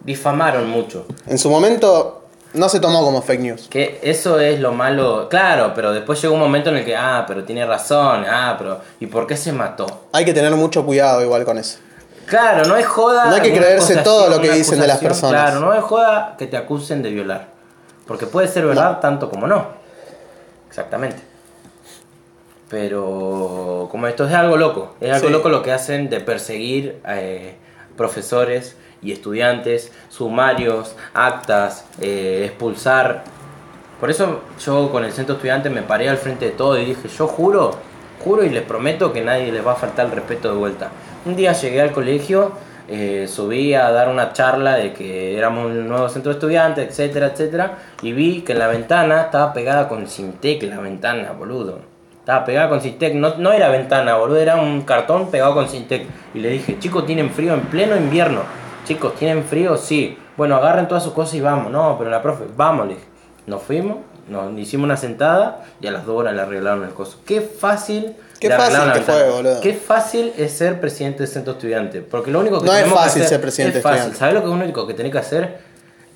[0.00, 1.06] Difamaron mucho.
[1.26, 2.22] En su momento
[2.54, 3.66] no se tomó como fake news.
[3.68, 5.28] Que eso es lo malo.
[5.28, 8.80] Claro, pero después llegó un momento en el que, ah, pero tiene razón, ah, pero.
[9.00, 10.04] ¿Y por qué se mató?
[10.12, 11.78] Hay que tener mucho cuidado igual con eso.
[12.26, 13.26] Claro, no es joda.
[13.26, 15.42] No hay que creerse todo lo que dicen de las personas.
[15.42, 17.57] Claro, no es joda que te acusen de violar.
[18.08, 19.66] Porque puede ser verdad tanto como no.
[20.68, 21.22] Exactamente.
[22.68, 25.32] Pero como esto es algo loco, es algo Sí.
[25.32, 27.54] loco lo que hacen de perseguir eh,
[27.96, 33.24] profesores y estudiantes, sumarios, actas, eh, expulsar.
[34.00, 37.08] Por eso yo con el centro estudiante me paré al frente de todo y dije,
[37.08, 37.72] yo juro,
[38.22, 40.90] juro y les prometo que nadie les va a faltar el respeto de vuelta.
[41.24, 42.52] Un día llegué al colegio,
[42.88, 47.26] eh, subí a dar una charla de que éramos un nuevo centro de estudiantes, etcétera,
[47.28, 51.80] etcétera, y vi que en la ventana estaba pegada con Sintec la ventana, boludo.
[52.18, 56.06] Estaba pegada con Sintec, no, no era ventana, boludo, era un cartón pegado con Sintec.
[56.34, 58.40] Y le dije, chicos, ¿tienen frío en pleno invierno?
[58.84, 59.76] Chicos, ¿tienen frío?
[59.76, 60.18] Sí.
[60.36, 61.70] Bueno, agarren todas sus cosas y vamos.
[61.70, 62.88] No, pero la profe, vamos.
[63.46, 63.98] Nos fuimos,
[64.28, 67.18] nos hicimos una sentada y a las dos horas le arreglaron el coso.
[67.26, 68.14] Qué fácil.
[68.40, 69.60] Qué fácil que fue, boludo.
[69.60, 72.02] Qué fácil es ser presidente del centro estudiante.
[72.02, 73.96] Porque lo único que No es que fácil hacer- ser presidente es fácil.
[73.98, 74.18] estudiante.
[74.18, 75.58] ¿Sabes lo que es lo único que tenés que hacer?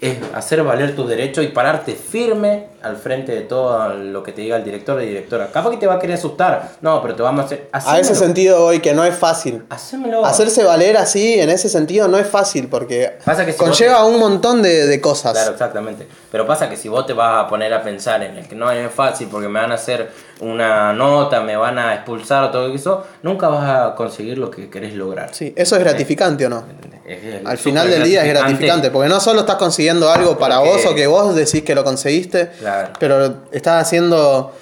[0.02, 4.40] Es hacer valer tus derechos y pararte firme al frente de todo lo que te
[4.40, 5.46] diga el director o directora.
[5.52, 6.70] Capaz que te va a querer asustar.
[6.80, 7.68] No, pero te vamos a hacer.
[7.70, 8.14] A ese hacémelo.
[8.16, 9.62] sentido hoy que no es fácil.
[9.70, 10.26] Hacémelo.
[10.26, 14.18] Hacerse valer así, en ese sentido, no es fácil porque Pasa que si conlleva un
[14.18, 15.34] montón de, de cosas.
[15.34, 16.08] Claro, exactamente.
[16.32, 18.72] Pero pasa que si vos te vas a poner a pensar en el que no
[18.72, 22.74] es fácil porque me van a hacer una nota, me van a expulsar o todo
[22.74, 25.28] eso, nunca vas a conseguir lo que querés lograr.
[25.32, 26.64] Sí, ¿eso es gratificante o no?
[27.06, 30.58] Es- es Al final del día es gratificante, porque no solo estás consiguiendo algo para
[30.60, 32.90] vos o que vos decís que lo conseguiste, Claro.
[32.98, 34.52] pero estás haciendo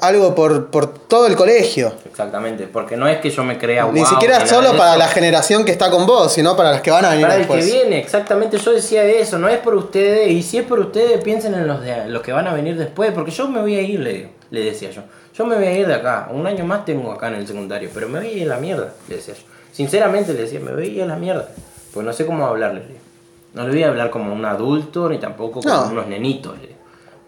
[0.00, 1.92] algo por, por todo el colegio.
[2.10, 5.70] Exactamente, porque no es que yo me crea Ni siquiera solo para la generación que
[5.70, 7.72] está con vos, sino para las que van a venir Para el que después.
[7.72, 11.54] viene, exactamente, yo decía eso, no es por ustedes, y si es por ustedes, piensen
[11.54, 14.00] en los, de, los que van a venir después, porque yo me voy a ir,
[14.00, 15.02] le, digo, le decía yo.
[15.34, 17.88] Yo me voy a ir de acá, un año más tengo acá en el secundario,
[17.94, 19.42] pero me voy a ir a la mierda, le decía yo.
[19.72, 21.48] Sinceramente le decía, me voy a ir a la mierda,
[21.94, 22.82] pues no sé cómo hablarle.
[23.54, 25.90] No le voy a hablar como un adulto ni tampoco como No.
[25.90, 26.58] unos nenitos.
[26.60, 26.72] le-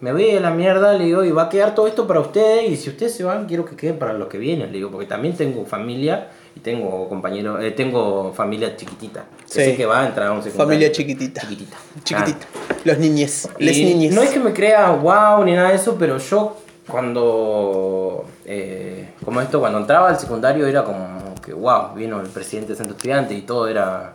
[0.01, 2.69] Me voy a la mierda, le digo, y va a quedar todo esto para ustedes.
[2.69, 5.07] Y si ustedes se van, quiero que queden para los que vienen, le digo, porque
[5.07, 9.23] también tengo familia y tengo compañeros, eh, tengo familia chiquitita.
[9.45, 9.71] Que Sí.
[9.71, 10.65] sé que va a entrar a un secundario.
[10.67, 11.41] Familia chiquitita.
[11.41, 11.77] Chiquitita.
[12.03, 12.45] Chiquitita.
[12.83, 13.49] Los niñes.
[13.57, 14.13] Y Les niñes.
[14.13, 16.57] No es que me crea wow ni nada de eso, pero yo
[16.87, 18.25] cuando.
[18.45, 22.77] eh, como esto, cuando entraba al secundario era como que wow, vino el presidente del
[22.77, 24.13] centro estudiante y todo era.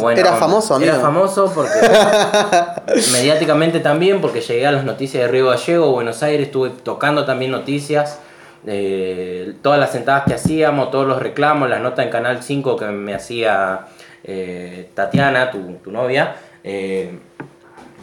[0.00, 0.92] Buena era famoso, amigo.
[0.92, 1.72] Era famoso porque.
[3.12, 7.50] mediáticamente también, porque llegué a las noticias de Río Gallego, Buenos Aires, estuve tocando también
[7.52, 8.18] noticias.
[8.66, 12.86] eh, todas las sentadas que hacíamos, todos los reclamos, las notas en Canal 5 que
[12.86, 13.86] me hacía
[14.24, 16.34] eh, Tatiana, tu, tu novia.
[16.64, 17.18] eh,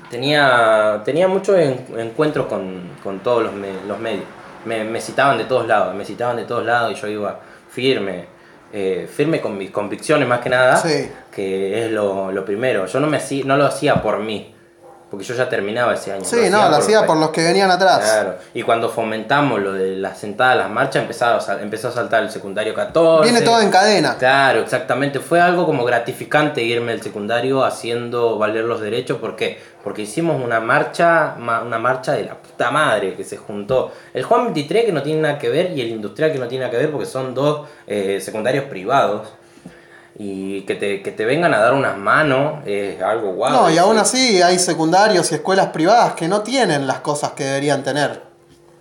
[0.09, 4.24] tenía, tenía muchos en- encuentros con, con todos los, me- los medios.
[4.65, 7.39] Me, me citaban de todos lados, me citaban de todos lados y yo iba
[7.70, 8.26] firme,
[8.80, 11.09] eh, firme con mis convicciones más que nada, Sí.
[11.34, 12.86] que es lo, lo primero.
[12.86, 14.53] Yo no, me no lo hacía por mí,
[15.10, 16.26] porque yo ya terminaba ese año.
[16.26, 17.99] Sí, no, lo hacía por los que venían atrás.
[17.99, 22.24] Claro, y cuando fomentamos lo de las sentadas, las marchas, empezaba a empezó a saltar
[22.24, 23.24] el secundario 14.
[23.32, 24.16] Viene todo en cadena.
[24.18, 25.20] Claro, exactamente.
[25.20, 29.18] Fue algo como gratificante irme al secundario haciendo valer los derechos.
[29.18, 29.60] ¿Por qué?
[29.84, 33.93] Porque hicimos una marcha, ma- una marcha de la puta madre que se juntó.
[34.14, 36.66] El Juan 23 que no tiene nada que ver y el Industrial que no tiene
[36.66, 39.30] nada que ver porque son dos eh, secundarios privados.
[40.20, 43.51] Y que te, que te vengan a dar unas manos es algo guau.
[43.53, 47.43] No, y aún así hay secundarios y escuelas privadas que no tienen las cosas que
[47.43, 48.24] deberían tener.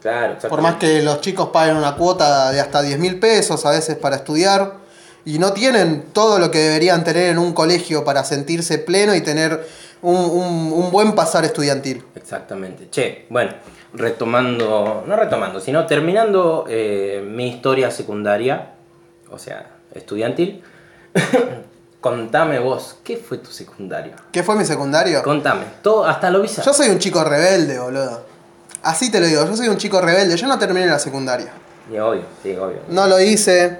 [0.00, 3.70] Claro, Por más que los chicos paguen una cuota de hasta 10 mil pesos a
[3.72, 4.74] veces para estudiar
[5.24, 9.20] y no tienen todo lo que deberían tener en un colegio para sentirse pleno y
[9.20, 9.66] tener
[10.02, 12.04] un, un- un buen pasar estudiantil.
[12.14, 12.88] Exactamente.
[12.90, 13.50] Che, bueno,
[13.92, 18.70] retomando, no retomando, sino terminando eh, mi historia secundaria,
[19.30, 20.62] o sea, estudiantil.
[22.00, 24.12] Contame vos, ¿qué fue tu secundario?
[24.30, 25.22] ¿Qué fue mi secundario?
[25.22, 26.66] Contame, todo, hasta lo bizarro.
[26.66, 28.24] Yo soy un chico rebelde, boludo.
[28.82, 30.36] Así te lo digo, yo soy un chico rebelde.
[30.36, 31.48] Yo no terminé la secundaria.
[31.92, 32.78] Y obvio, sí, obvio.
[32.88, 33.78] No lo hice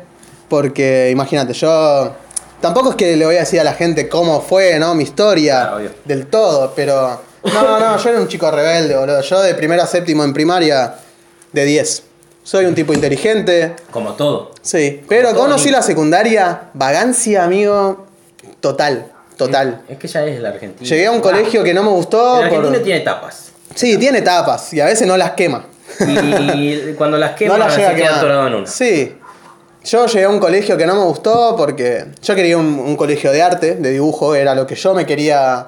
[0.48, 2.12] porque, imagínate, yo
[2.60, 4.94] tampoco es que le voy a decir a la gente cómo fue, ¿no?
[4.96, 9.20] Mi historia Ah, del todo, pero no, no, yo era un chico rebelde, boludo.
[9.20, 10.94] Yo de primero a séptimo en primaria,
[11.52, 12.02] de 10.
[12.46, 14.52] Soy un tipo inteligente, Como todo.
[14.62, 18.06] sí, pero todo conocí la secundaria, vagancia, amigo,
[18.60, 19.82] total, total.
[19.88, 20.88] Es que ya es la Argentina.
[20.88, 22.40] Llegué a un colegio que no me gustó.
[22.40, 23.50] El por- argentino tiene etapas.
[23.74, 25.66] Sí, tiene tapas y a veces no las quema.
[26.54, 28.66] Y cuando las queman, no la llega se queda atorado en una.
[28.68, 29.16] Sí.
[29.84, 33.32] Yo llegué a un colegio que no me gustó porque yo quería un, un colegio
[33.32, 35.66] de arte, de dibujo, era lo que yo me quería.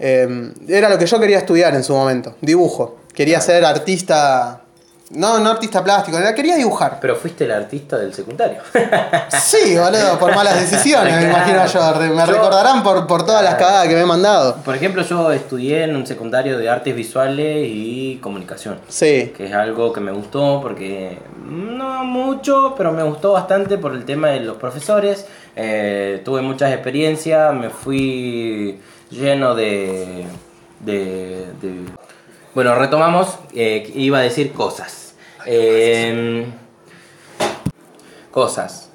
[0.00, 3.00] eh, era lo que yo quería estudiar en su momento, dibujo.
[3.14, 4.62] Quería ser artista.
[5.10, 6.98] No, no artista plástico, era- quería dibujar.
[7.00, 8.58] Pero fuiste el artista del secundario.
[9.30, 11.94] Sí, boludo, por malas decisiones, me imagino yo.
[12.00, 14.56] Me Yo- recordarán por, por todas las cagadas que me he mandado.
[14.64, 18.78] Por ejemplo, yo estudié en un secundario de artes visuales y comunicación.
[18.88, 23.92] Sí, que es algo que me gustó porque no mucho, pero me gustó bastante por
[23.94, 25.26] el tema de los profesores.
[25.54, 28.80] Eh, tuve muchas experiencias, me fui
[29.10, 30.24] lleno de...
[30.80, 32.05] de, de-
[32.56, 35.12] Bueno, retomamos, eh, iba a decir cosas.
[35.44, 36.46] Eh,
[38.30, 38.88] cosas.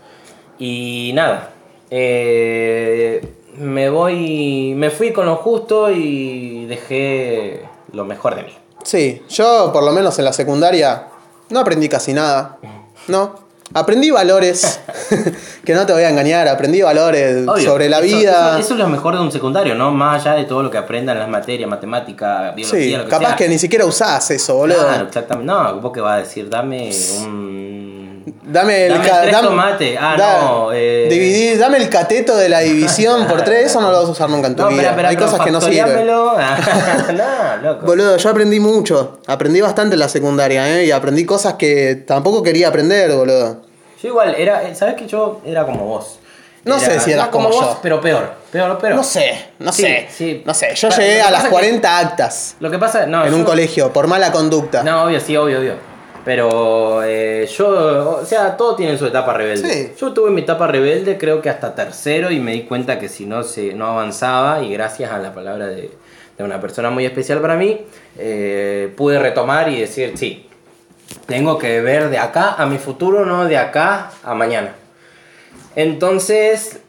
[0.58, 1.52] Y nada,
[1.92, 3.22] eh,
[3.60, 7.62] me voy, me fui con lo justo y dejé
[7.94, 8.58] lo mejor de mí.
[8.84, 9.22] sí.
[9.30, 11.10] Yo, por lo menos en la secundaria,
[11.52, 12.58] no aprendí casi nada.
[13.08, 13.41] No.
[13.74, 14.80] Aprendí valores,
[15.66, 18.50] que no te voy a engañar, aprendí valores Obvio, sobre la eso- vida.
[18.52, 19.92] Eso, eso es lo mejor de un secundario, ¿no?
[19.92, 23.10] Más allá de todo lo que aprendan en las materias, matemática, biología, sí, lo que
[23.10, 23.36] capaz sea.
[23.38, 24.78] que ni siquiera usás eso, boludo.
[24.86, 25.52] Claro, exactamente.
[25.52, 27.81] No, vos que vas a decir, dame un.
[28.44, 29.08] Dame el Dame
[29.78, 29.98] tres.
[30.00, 30.70] Ah, da- no.
[30.74, 31.56] Eh...
[31.60, 34.48] dame el cateto de la división por tres, eso no lo vas a usar nunca
[34.48, 34.90] en tu No, vida.
[34.96, 36.06] Hay pero cosas que no sirven.
[36.08, 37.86] no, loco.
[37.86, 39.20] Boludo, yo aprendí mucho.
[39.28, 40.86] Aprendí bastante en la secundaria, ¿eh?
[40.86, 43.62] Y aprendí cosas que tampoco quería aprender, boludo.
[44.02, 46.18] Yo igual, era, eh, ¿sabes que yo era como vos?
[46.64, 48.34] No sé si eras no como vos, pero peor.
[48.52, 48.94] Peor, peor.
[48.96, 50.08] No sé, no Sí, sé.
[50.16, 50.44] sí.
[50.46, 53.26] No sé, yo llegué a las pasa que- 40 actas Lo que pasa, no.
[53.26, 54.84] en un colegio por mala conducta.
[54.84, 55.74] No, obvio, sí, obvio, obvio.
[56.24, 59.74] Pero eh, yo, o sea, todo tiene su etapa rebelde.
[59.74, 59.94] Sí.
[60.00, 63.26] Yo tuve mi etapa rebelde creo que hasta tercero y me di cuenta que si
[63.26, 65.90] no se no avanzaba y gracias a la palabra de,
[66.38, 67.82] de una persona muy especial para mí,
[68.18, 70.48] eh, pude retomar y decir, sí,
[71.26, 74.74] tengo que ver de acá a mi futuro, no de acá a mañana.
[75.76, 76.80] Entonces,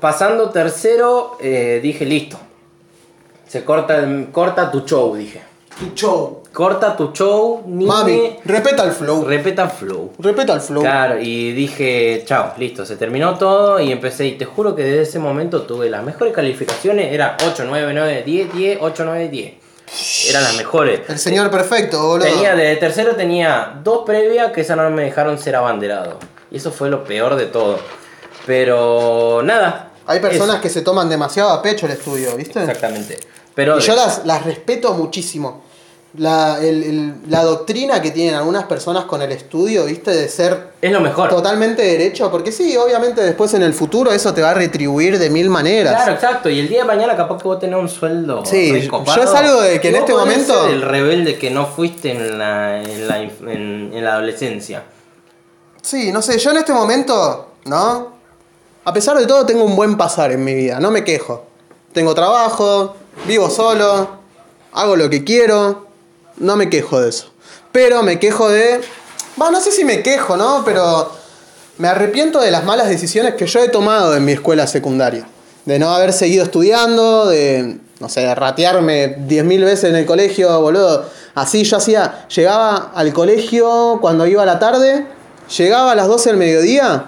[0.00, 2.38] pasando tercero, eh, dije, listo.
[3.46, 5.42] Se corta, corta tu show, dije.
[5.78, 6.42] Tu show.
[6.54, 9.24] Corta tu show, ni Mami, respeta el flow.
[9.24, 10.12] Repeta flow.
[10.18, 10.82] Respeta el flow.
[10.82, 14.26] Claro, y dije, chao, listo, se terminó todo y empecé.
[14.26, 17.12] Y te juro que desde ese momento tuve las mejores calificaciones.
[17.12, 19.54] Era 8, 9, 9, 10, 10, 8, 9, 10.
[20.30, 21.00] Eran las mejores.
[21.08, 22.26] El señor perfecto, boludo.
[22.26, 26.20] Tenía, de tercero tenía dos previas que esas no me dejaron ser abanderado.
[26.52, 27.80] Y eso fue lo peor de todo.
[28.46, 29.90] Pero nada.
[30.06, 32.60] Hay personas eso, que se toman demasiado a pecho el estudio, ¿viste?
[32.60, 33.18] Exactamente.
[33.54, 35.73] Pero Y yo las, las respeto muchísimo.
[36.16, 40.12] La, el- el- la doctrina que tienen algunas personas con el estudio, ¿viste?
[40.12, 41.28] De ser es lo mejor.
[41.28, 42.30] totalmente derecho.
[42.30, 45.92] Porque sí, obviamente después en el futuro eso te va a retribuir de mil maneras.
[45.96, 46.48] Claro, exacto.
[46.48, 48.44] Y el día de mañana capaz que vos tenés un sueldo.
[48.46, 52.38] Sí, yo- es algo de que en este momento- El rebelde que no fuiste en
[52.38, 54.84] la, en la, en la adolescencia.
[55.82, 58.14] Sí, no sé, yo en este momento, ¿no?
[58.84, 61.44] A pesar de todo tengo un buen pasar en mi vida, no me quejo.
[61.92, 62.94] Tengo trabajo,
[63.26, 64.08] vivo solo,
[64.72, 65.83] hago lo que quiero,
[66.36, 67.30] no me quejo de eso.
[67.72, 68.80] Pero me quejo de...
[69.40, 70.62] Va, no sé si me quejo, ¿no?
[70.64, 71.10] Pero
[71.78, 75.26] me arrepiento de las malas decisiones que yo he tomado en mi escuela secundaria.
[75.64, 80.60] De no haber seguido estudiando, de, no sé, de ratearme 10.000 veces en el colegio,
[80.60, 81.04] boludo.
[81.34, 85.06] Así yo hacía, llegaba al colegio cuando iba a la tarde,
[85.56, 87.06] llegaba a las 12 del mediodía,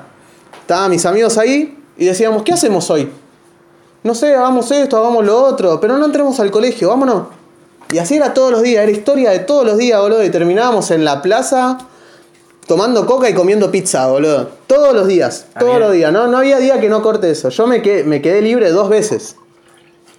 [0.61, 3.12] estaban mis amigos ahí y decíamos, ¿qué hacemos hoy?
[4.03, 7.36] No sé, hagamos esto, hagamos lo otro, pero no entremos al colegio, vámonos.
[7.93, 10.24] Y así era todos los días, era historia de todos los días, boludo.
[10.24, 11.78] Y terminábamos en la plaza
[12.66, 14.51] tomando coca y comiendo pizza, boludo.
[14.66, 16.12] Todos los días, Ah, todos los días.
[16.12, 17.49] No, no había día que no corte eso.
[17.49, 19.37] Yo me quedé, me quedé libre dos veces.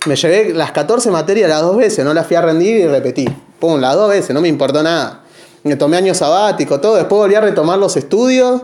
[0.05, 3.27] Me llevé las 14 materias las dos veces, no las fui a rendir y repetí.
[3.59, 5.23] Pum, las dos veces, no me importó nada.
[5.63, 6.95] Me tomé año sabático, todo.
[6.95, 8.61] Después volví a retomar los estudios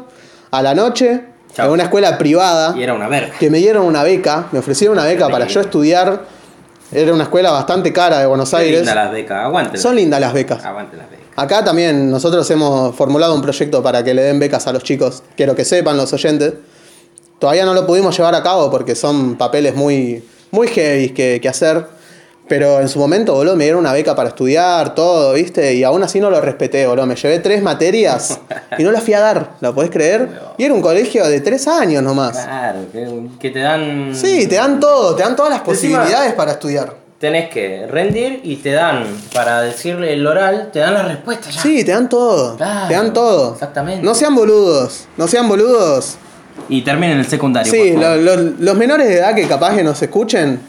[0.52, 1.66] a la noche Chao.
[1.66, 3.34] en una escuela privada Y era una verga.
[3.38, 6.22] que me dieron una beca, me ofrecieron una beca para yo estudiar.
[6.92, 8.82] Era una escuela bastante cara de Buenos Aires.
[8.82, 9.78] linda las becas, aguante.
[9.78, 10.64] Son lindas las becas.
[10.64, 11.26] Aguante las becas.
[11.36, 15.24] Acá también nosotros hemos formulado un proyecto para que le den becas a los chicos.
[15.36, 16.54] Quiero que sepan los oyentes.
[17.40, 21.50] Todavía no lo pudimos llevar a cabo porque son papeles muy, muy heavy que, que
[21.50, 21.86] hacer.
[22.48, 25.74] Pero en su momento, boludo, me dieron una beca para estudiar, todo, ¿viste?
[25.76, 27.06] Y aún así no lo respeté, boludo.
[27.06, 28.38] Me llevé tres materias
[28.78, 30.28] y no las fui a dar, ¿la podés creer?
[30.58, 32.34] Y era un colegio de tres años nomás.
[32.38, 33.08] Claro, que,
[33.40, 34.12] que te dan.
[34.14, 36.94] Sí, te dan todo, te dan todas las posibilidades para estudiar.
[37.18, 41.62] Tenés que rendir y te dan, para decirle el oral, te dan la respuesta ya.
[41.62, 42.58] Sí, te dan todo.
[42.58, 43.54] Claro, te dan todo.
[43.54, 44.04] exactamente.
[44.06, 46.18] No sean boludos, no sean boludos.
[46.68, 47.72] Y termina en el secundario.
[47.72, 48.18] Sí, por favor.
[48.18, 50.60] lo- lo- los menores de edad que capaz que nos escuchen,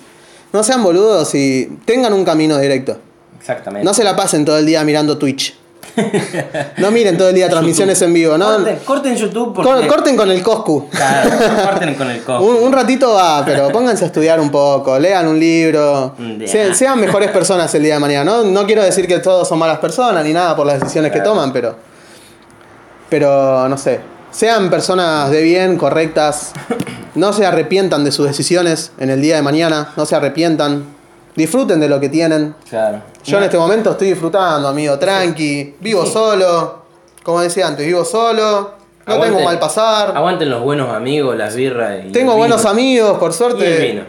[0.54, 2.96] no sean boludos y tengan un camino directo.
[3.38, 3.84] Exactamente.
[3.84, 5.54] No se la pasen todo el día mirando Twitch.
[6.78, 8.46] No miren todo el día transmisiones en vivo, ¿no?
[8.56, 9.70] Corten, corten YouTube porque.
[9.70, 10.88] Cor- Corten con el Coscu.
[10.90, 11.30] Claro,
[11.70, 12.42] corten con el cojo.
[12.44, 16.16] Un, un ratito va, pero pónganse a estudiar un poco, lean un libro.
[16.46, 18.24] Se- sean mejores personas el día de mañana.
[18.24, 21.20] No, no quiero decir que todos son malas personas ni nada por las decisiones que
[21.20, 21.76] toman, pero.
[23.08, 24.00] Pero no sé.
[24.34, 26.52] Sean personas de bien, correctas.
[27.14, 29.92] No se arrepientan de sus decisiones en el día de mañana.
[29.96, 30.84] No se arrepientan.
[31.36, 32.52] Disfruten de lo que tienen.
[32.68, 33.00] Claro.
[33.24, 35.76] Yo en este momento estoy disfrutando, amigo, tranqui.
[35.78, 36.82] Vivo solo.
[37.22, 38.74] Como decía antes, vivo solo.
[39.06, 40.16] No tengo mal pasar.
[40.16, 42.10] Aguanten los buenos amigos, las birras y.
[42.10, 43.78] Tengo buenos amigos, por Y el suerte.
[43.86, 44.02] vino.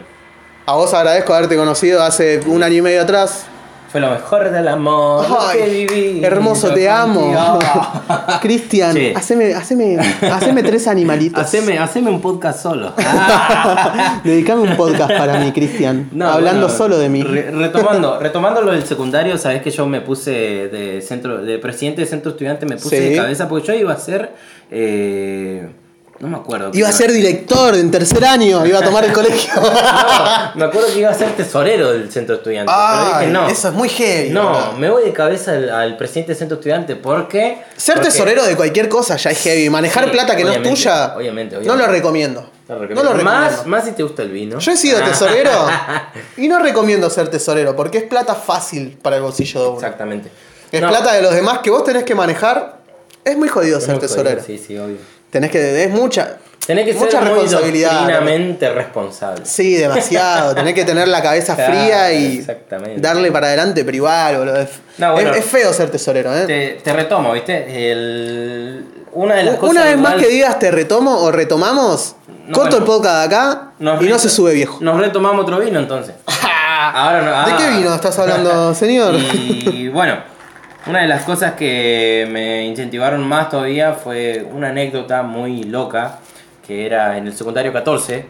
[0.66, 3.46] A vos agradezco haberte conocido hace un año y medio atrás.
[3.96, 6.22] Fue lo mejor del amor Ay, que viví.
[6.22, 7.32] hermoso, te amo.
[8.42, 9.14] Cristian, Sí.
[9.16, 9.96] haceme, haceme,
[10.30, 11.42] haceme tres animalitos.
[11.42, 12.92] Haceme, haceme un podcast solo.
[14.22, 16.10] Dedicame un podcast para mí, Cristian.
[16.12, 17.22] No, hablando bueno, solo de mí.
[17.22, 22.02] re- retomando, retomando lo del secundario, sabes que yo me puse de centro, de presidente
[22.02, 23.08] de centro estudiante, me puse Sí.
[23.08, 24.34] de cabeza porque yo iba a ser,
[24.70, 25.70] eh,
[26.18, 26.70] no me acuerdo.
[26.72, 29.52] Iba a ser director en tercer año, iba a tomar el colegio.
[29.54, 32.72] No, me acuerdo que iba a ser tesorero del centro estudiante.
[32.74, 33.48] pero Ay, dije no.
[33.48, 34.30] eso es muy heavy.
[34.30, 37.62] No, me voy de cabeza al, al presidente del centro estudiante porque.
[37.76, 39.68] Ser porque- tesorero de cualquier cosa ya es heavy.
[39.70, 41.14] Manejar Sí, plata que no es tuya.
[41.16, 42.50] obviamente, No lo recomiendo.
[42.68, 44.58] No No lo más, más si te gusta el vino.
[44.58, 45.50] Yo he sido tesorero
[46.36, 49.76] y no recomiendo ser tesorero porque es plata fácil para el bolsillo de uno.
[49.76, 50.30] Exactamente.
[50.72, 52.78] Es No, plata de los demás que vos tenés que manejar.
[53.24, 54.40] Es muy jodido es ser muy tesorero.
[54.40, 54.96] jodido, Sí, sí, obvio.
[55.30, 55.84] Tenés que.
[55.84, 56.36] Es mucha.
[56.66, 57.92] Tenés que mucha ser muy responsabilidad.
[57.92, 59.46] doctrinamente responsable.
[59.46, 60.52] Sí, demasiado.
[60.54, 62.44] Tenés que tener la cabeza Claro, fría y
[62.96, 64.56] darle para adelante, pero igual, boludo.
[64.60, 65.30] Es, No, bueno.
[65.30, 66.44] es- es feo ser tesorero, ¿eh?
[66.46, 67.92] Te, te retomo, ¿viste?
[67.92, 69.84] El, una de las Una cosas.
[69.84, 72.16] vez más que digas te retomo o retomamos,
[72.48, 72.76] No, corto bueno.
[72.78, 73.70] el podcast de acá
[74.00, 74.78] y no se sube viejo.
[74.80, 76.16] Nos retomamos otro vino entonces.
[76.94, 77.30] Ahora no.
[77.46, 77.56] ¿De ah.
[77.58, 79.14] qué vino estás hablando, señor?
[79.36, 80.16] Y bueno,
[80.86, 86.18] una de las cosas que me incentivaron más todavía fue una anécdota muy loca,
[86.66, 88.26] que era en el secundario 14,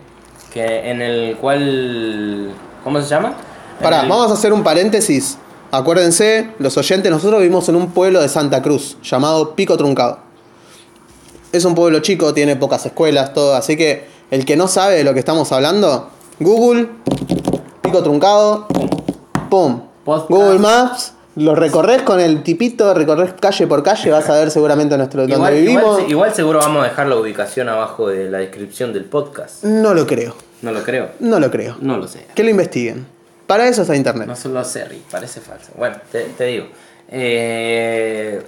[0.52, 2.50] que en el cual...
[2.84, 3.34] ¿Cómo se llama?
[3.82, 5.38] Pará, El- vamos a hacer un paréntesis.
[5.72, 10.20] Acuérdense, los oyentes, nosotros vivimos en un pueblo de Santa Cruz llamado Pico Truncado.
[11.52, 15.04] Es un pueblo chico, tiene pocas escuelas, todo, así que el que no sabe de
[15.04, 16.88] lo que estamos hablando, Google,
[17.82, 18.66] Pico Truncado,
[19.50, 19.80] pum.
[20.04, 20.30] Podcast.
[20.30, 24.96] Google Maps, lo recorres con el tipito, recorres calle por calle, vas a ver seguramente
[24.96, 25.84] nuestro Igual, donde vivimos.
[25.98, 29.62] igual- igual seguro vamos a dejar la ubicación abajo de la descripción del podcast.
[29.64, 31.10] No lo creo, No lo creo.
[31.20, 31.76] no lo creo.
[31.80, 32.26] No lo sé.
[32.34, 33.06] Que lo investiguen.
[33.46, 34.26] Para eso está internet.
[34.26, 35.02] No se lo sé, Rick.
[35.10, 35.70] Parece falso.
[35.76, 36.66] Bueno, te, te digo.
[37.08, 38.42] Eh,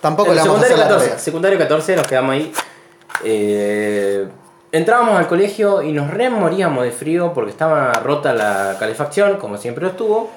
[0.00, 1.18] Tampoco le vamos a hacer secundario, la 14, tarea.
[1.22, 2.52] secundario 14 nos quedamos ahí.
[3.24, 4.26] Eh,
[4.72, 9.84] entrábamos al colegio y nos remoríamos de frío porque estaba rota la calefacción, como siempre
[9.84, 10.30] lo estuvo.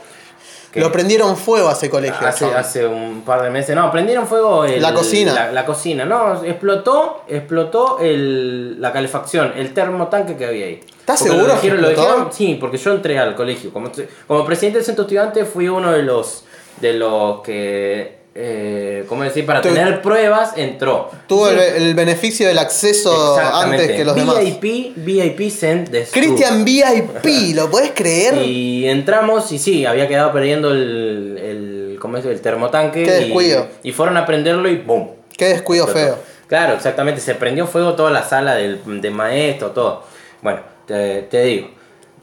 [0.76, 2.28] Que Lo prendieron fuego a ese colegio.
[2.28, 3.74] hace, hace un par de meses.
[3.76, 5.34] No, prendieron fuego el- La cocina.
[5.34, 6.04] La, la cocina.
[6.06, 10.82] No, explotó, explotó el, la calefacción, el termotanque que había ahí.
[11.00, 12.10] ¿Estás Porque seguro Lo que dijeron, lo explotó?
[12.12, 13.72] dijeron, sí, porque yo entré al colegio.
[13.72, 13.90] Como,
[14.28, 16.44] como presidente del centro estudiante fui uno de los
[16.82, 19.46] de los que, eh, ¿cómo decir?
[19.46, 21.10] Para Tu- tener pruebas entró.
[21.28, 24.40] Tuvo Sí, el, el beneficio del acceso antes que los demás.
[24.40, 26.22] VIP, VIP sent de school.
[26.22, 28.36] Cristian VIP, ¿lo podés creer?
[28.46, 32.26] Y entramos y sí, había quedado perdiendo el, el, ¿cómo es?
[32.26, 33.04] el termotanque.
[33.04, 33.68] Qué y- descuido.
[33.84, 35.12] Y, fueron a prenderlo y ¡boom!
[35.38, 36.18] Qué descuido feo.
[36.48, 37.22] Claro, exactamente.
[37.22, 40.04] Se prendió fuego toda la sala del, de maestro, todo.
[40.42, 41.70] Bueno, te, te digo,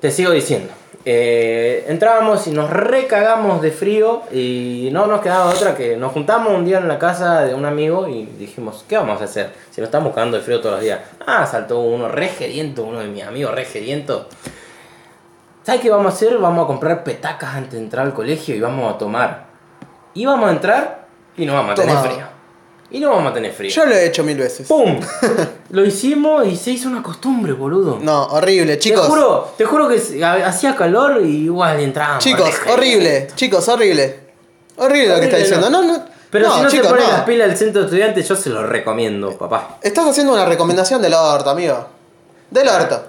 [0.01, 0.73] te sigo diciendo.
[1.05, 6.53] Eh, entrábamos y nos recagamos de frío y no nos quedaba otra que nos juntamos
[6.53, 9.53] un día en la casa de un amigo y dijimos, ¿qué vamos a hacer?
[9.71, 11.01] Si nos estamos cagando de frío todos los días.
[11.27, 14.29] Ah, saltó uno re geriento, uno de mis amigos re geriento.
[15.65, 16.39] ¿Sabes qué vamos a hacer?
[16.39, 19.47] Vamos a comprar petacas antes de entrar al colegio y vamos a tomar.
[20.15, 22.32] Y vamos a entrar y no vamos a tener frío.
[22.93, 23.71] Y no vamos a tener frío.
[23.71, 24.69] Yo lo he hecho mil veces.
[24.69, 25.01] ¡Pum!
[25.71, 27.99] Lo hicimos y se hizo una costumbre, boludo.
[28.03, 29.07] No, horrible, chicos.
[29.07, 32.23] Te juro, te juro que hacía calor y igual entrábamos.
[32.23, 33.29] Chicos, horrible.
[33.35, 34.21] Chicos, horrible.
[34.77, 35.71] Horrible lo que está diciendo.
[35.71, 36.05] No, no.
[36.29, 37.13] Pero no, si no chicos, se pone no.
[37.13, 39.79] las pilas del centro de estudiantes, yo se lo recomiendo, papá.
[39.81, 41.87] Estás haciendo una recomendación del orto, amigo.
[42.51, 43.05] Del orto.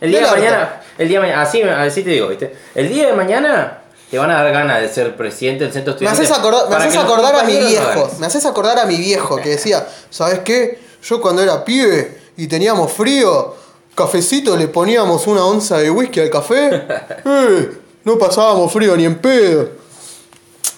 [0.00, 0.36] El día de orto.
[0.38, 2.56] mañana, el día de mañana, así, así te digo, ¿viste?
[2.74, 6.04] El día de mañana te van a dar ganas de ser presidente del centro de
[6.04, 8.10] Me haces acordar, me haces acordar a mi viejo.
[8.18, 10.78] Me haces acordar a mi viejo que decía, ¿sabes qué?
[11.02, 13.54] Yo cuando era pibe y teníamos frío,
[13.94, 16.86] cafecito le poníamos una onza de whisky al café.
[17.24, 19.68] Eh, no pasábamos frío ni en pedo.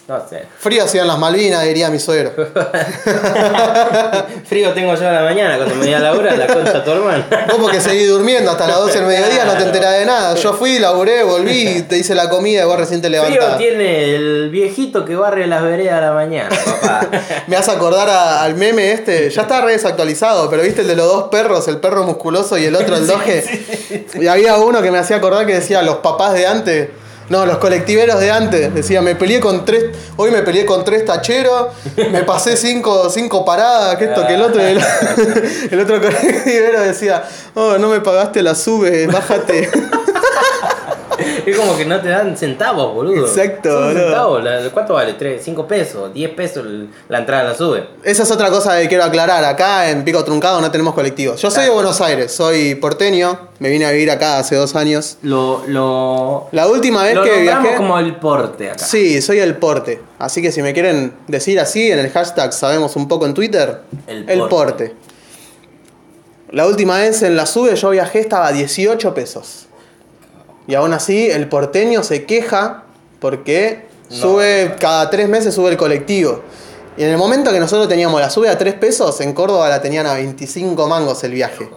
[0.09, 0.45] No sé.
[0.59, 2.33] Frío hacían las Malvinas, diría mi suegro.
[4.49, 7.25] Frío tengo yo a la mañana cuando me voy a laburar, la concha tu hermano.
[7.49, 10.35] Vos porque seguís durmiendo hasta las 12 del mediodía, no te enterás de nada.
[10.37, 13.59] Yo fui, laburé, volví, te hice la comida y vos recién te Frío levantás.
[13.59, 17.07] tiene el viejito que barre las veredas a la mañana, papá.
[17.47, 20.97] Me hace acordar a- al meme este, ya está re desactualizado, pero viste el de
[20.97, 23.45] los dos perros, el perro musculoso y el otro el doge.
[24.15, 26.89] Y había uno que me hacía acordar que decía los papás de antes.
[27.29, 28.75] No, los colectiveros de antes.
[28.75, 29.87] Decía, me peleé con tres.
[30.17, 31.69] Hoy me peleé con tres tacheros.
[32.11, 34.61] Me pasé cinco, cinco paradas, que esto, que el otro.
[34.61, 34.79] El,
[35.71, 37.25] el otro colectivero decía,
[37.55, 39.71] oh, no me pagaste la sube, bájate.
[41.51, 43.27] Es como que no te dan centavos, boludo.
[43.27, 44.05] Exacto, Son boludo.
[44.07, 44.45] centavos.
[44.45, 45.15] la- ¿Cuánto vale?
[45.15, 45.43] ¿Tres?
[45.45, 46.13] ¿Cinco pesos?
[46.15, 47.85] ¿10 pesos el- la entrada la sube?
[48.03, 49.45] Esa es otra cosa que quiero aclarar.
[49.45, 51.41] Acá en Pico Truncado no tenemos colectivos.
[51.41, 53.49] Yo soy de Buenos Aires, soy porteño.
[53.59, 55.17] Me vine a vivir acá hace dos años.
[55.23, 57.75] Lo, lo, La última vez lo que viajé.
[57.77, 58.79] como el porte acá.
[58.85, 60.01] Sí, soy el porte.
[60.19, 63.81] Así que si me quieren decir así en el hashtag sabemos un poco en Twitter,
[64.07, 64.49] El el, porte.
[64.55, 64.95] porte.
[66.51, 69.67] La última vez en la sube yo viajé estaba a 18 pesos.
[70.69, 72.85] Y aún así el porteño se queja
[73.21, 76.43] porque No, sube, cada tres meses sube el colectivo.
[76.99, 79.81] Y en el momento que nosotros teníamos la sube a 3 pesos, en Córdoba la
[79.81, 81.69] tenían a 25 mangos el viaje.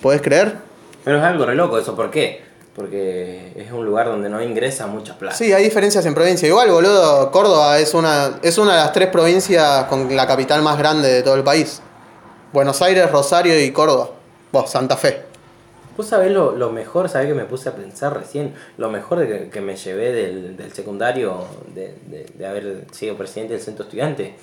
[0.00, 0.56] ¿Podés creer?
[1.04, 2.42] Pero es algo re loco eso, ¿por qué?
[2.74, 5.36] Porque es un lugar donde no ingresa mucha plata.
[5.36, 6.48] Sí, hay diferencias en provincia.
[6.48, 10.78] Igual, boludo, Córdoba es una, es una de las tres provincias con la capital más
[10.78, 11.82] grande de todo el país.
[12.52, 14.08] Buenos Aires, Rosario y Córdoba.
[14.50, 15.31] Vos, Santa Fe.
[15.96, 19.50] Vos sabés lo, lo mejor, sabés que me puse a pensar recién, lo mejor que,
[19.50, 24.34] que me llevé del, del secundario, de, de- haber sido presidente del centro estudiante,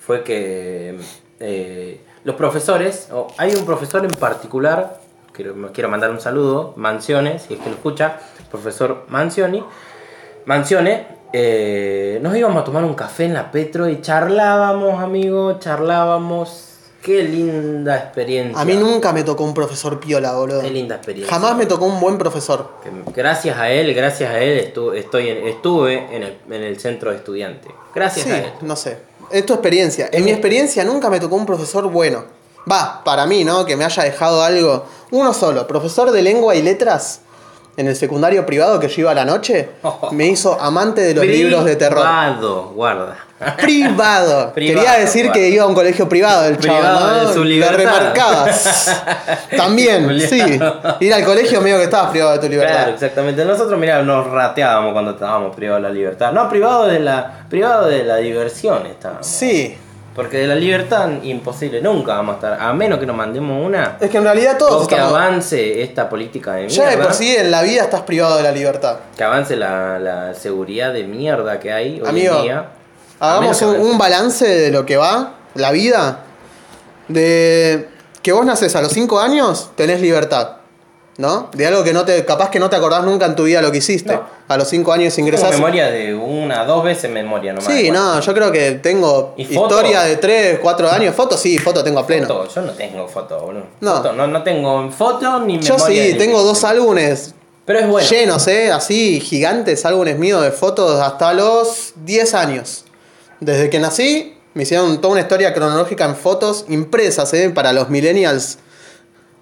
[0.00, 0.98] fue que
[1.40, 4.98] eh, los profesores, o hay un profesor en particular,
[5.32, 8.18] quiero, quiero mandar un saludo, Mancione, si es que lo escucha,
[8.50, 9.62] profesor Mancioni,
[10.46, 16.67] Mancione, eh, nos íbamos a tomar un café en la Petro y charlábamos, amigo, charlábamos.
[17.08, 18.60] Qué linda experiencia.
[18.60, 20.60] A mí nunca me tocó un profesor piola, boludo.
[20.60, 21.34] Qué linda experiencia.
[21.34, 22.68] Jamás me tocó un buen profesor.
[23.14, 27.10] Gracias a él, gracias a él estu- estoy en- estuve en el, en el centro
[27.10, 27.68] de estudiante.
[27.94, 28.52] Gracias Sí, a él.
[28.60, 28.98] no sé.
[29.30, 30.10] Es tu experiencia.
[30.12, 32.24] En mi experiencia nunca me tocó un profesor bueno.
[32.70, 33.64] Va, para mí, ¿no?
[33.64, 34.84] Que me haya dejado algo.
[35.10, 37.22] Uno solo, profesor de lengua y letras.
[37.78, 39.68] en el secundario privado que yo iba a la noche,
[40.10, 42.04] me hizo amante de los libros de terror.
[42.74, 43.24] Guarda.
[43.60, 44.52] Privado.
[44.52, 47.28] Privado, Quería decir que iba a un colegio privado el chavo, Privado ¿no?
[47.28, 49.02] de su Lo remarcabas.
[49.56, 50.58] También, sí.
[51.00, 52.74] Ir al colegio medio que estabas privado de tu libertad.
[52.74, 53.44] Claro, exactamente.
[53.44, 56.32] Nosotros, mira, nos rateábamos cuando estábamos privados de la libertad.
[56.32, 59.26] No, privado de la, privado de la diversión estábamos.
[59.26, 59.76] Sí.
[60.14, 62.60] Porque de la libertad, imposible, nunca vamos a estar.
[62.60, 63.98] A menos que nos mandemos una.
[64.00, 65.14] Es que en realidad todos O que estamos...
[65.16, 67.04] avance esta política de Ya de mierda.
[67.04, 68.96] por sí en la vida estás privado de la libertad.
[69.16, 72.64] Que avance la, la seguridad de mierda que hay hoy Amigo, en día.
[73.20, 76.24] Hagamos un, balance de lo que va, la vida.
[77.08, 77.88] De
[78.22, 80.52] que vos naces a los 5 años, tenés libertad.
[81.16, 81.50] ¿No?
[81.52, 82.24] De algo que no te.
[82.24, 84.12] capaz que no te acordás nunca en tu vida lo que hiciste.
[84.14, 84.22] No.
[84.46, 85.50] A los 5 años Tengo ingresás.
[85.50, 87.66] memoria de una, dos veces memoria nomás.
[87.72, 91.16] Sí, no, yo creo que tengo historia de 3, 4 años.
[91.16, 92.28] Fotos sí, foto tengo a pleno.
[92.28, 93.64] foto, yo no tengo foto, boludo.
[93.80, 93.96] No.
[93.96, 96.04] Foto, no, no tengo foto ni Yo memoria.
[96.04, 98.08] sí, ni- tengo dos álbumes Pero es bueno.
[98.08, 98.70] llenos, ¿eh?
[98.70, 102.84] Así, gigantes, álbumes míos de fotos hasta los 10 años.
[103.40, 107.50] Desde que nací, me hicieron toda una historia cronológica en fotos impresas, ¿eh?
[107.50, 108.58] Para los millennials.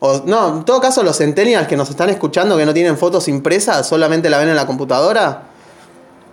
[0.01, 3.29] O, no, en todo caso, los centennials que nos están escuchando que no tienen fotos
[3.29, 5.45] impresas, solamente la ven en la computadora.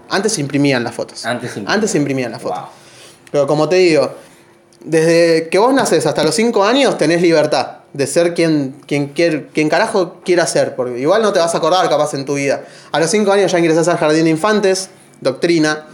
[0.09, 1.25] Antes imprimían las fotos.
[1.25, 1.73] Antes imprimían.
[1.73, 2.59] Antes imprimían las fotos.
[2.59, 2.67] Wow.
[3.31, 4.11] Pero como te digo,
[4.83, 9.47] desde que vos naces hasta los 5 años tenés libertad de ser quien, quien, quier-
[9.53, 10.75] quien carajo quiera ser.
[10.75, 12.63] Porque igual no te vas a acordar capaz en tu vida.
[12.91, 14.89] A los 5 años ya ingresás al jardín de infantes,
[15.21, 15.85] doctrina.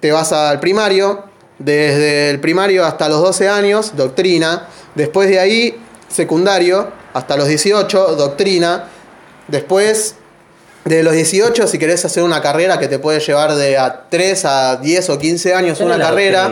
[0.00, 1.24] Te vas al primario.
[1.58, 4.68] Desde el primario hasta los 12 años, doctrina.
[4.94, 5.78] Después de ahí,
[6.08, 8.84] secundario, hasta los 18, doctrina.
[9.48, 10.14] Después
[10.84, 14.44] de los 18, si querés hacer una carrera que te puede llevar de a 3
[14.46, 16.50] a 10 o 15 años, Pero una carrera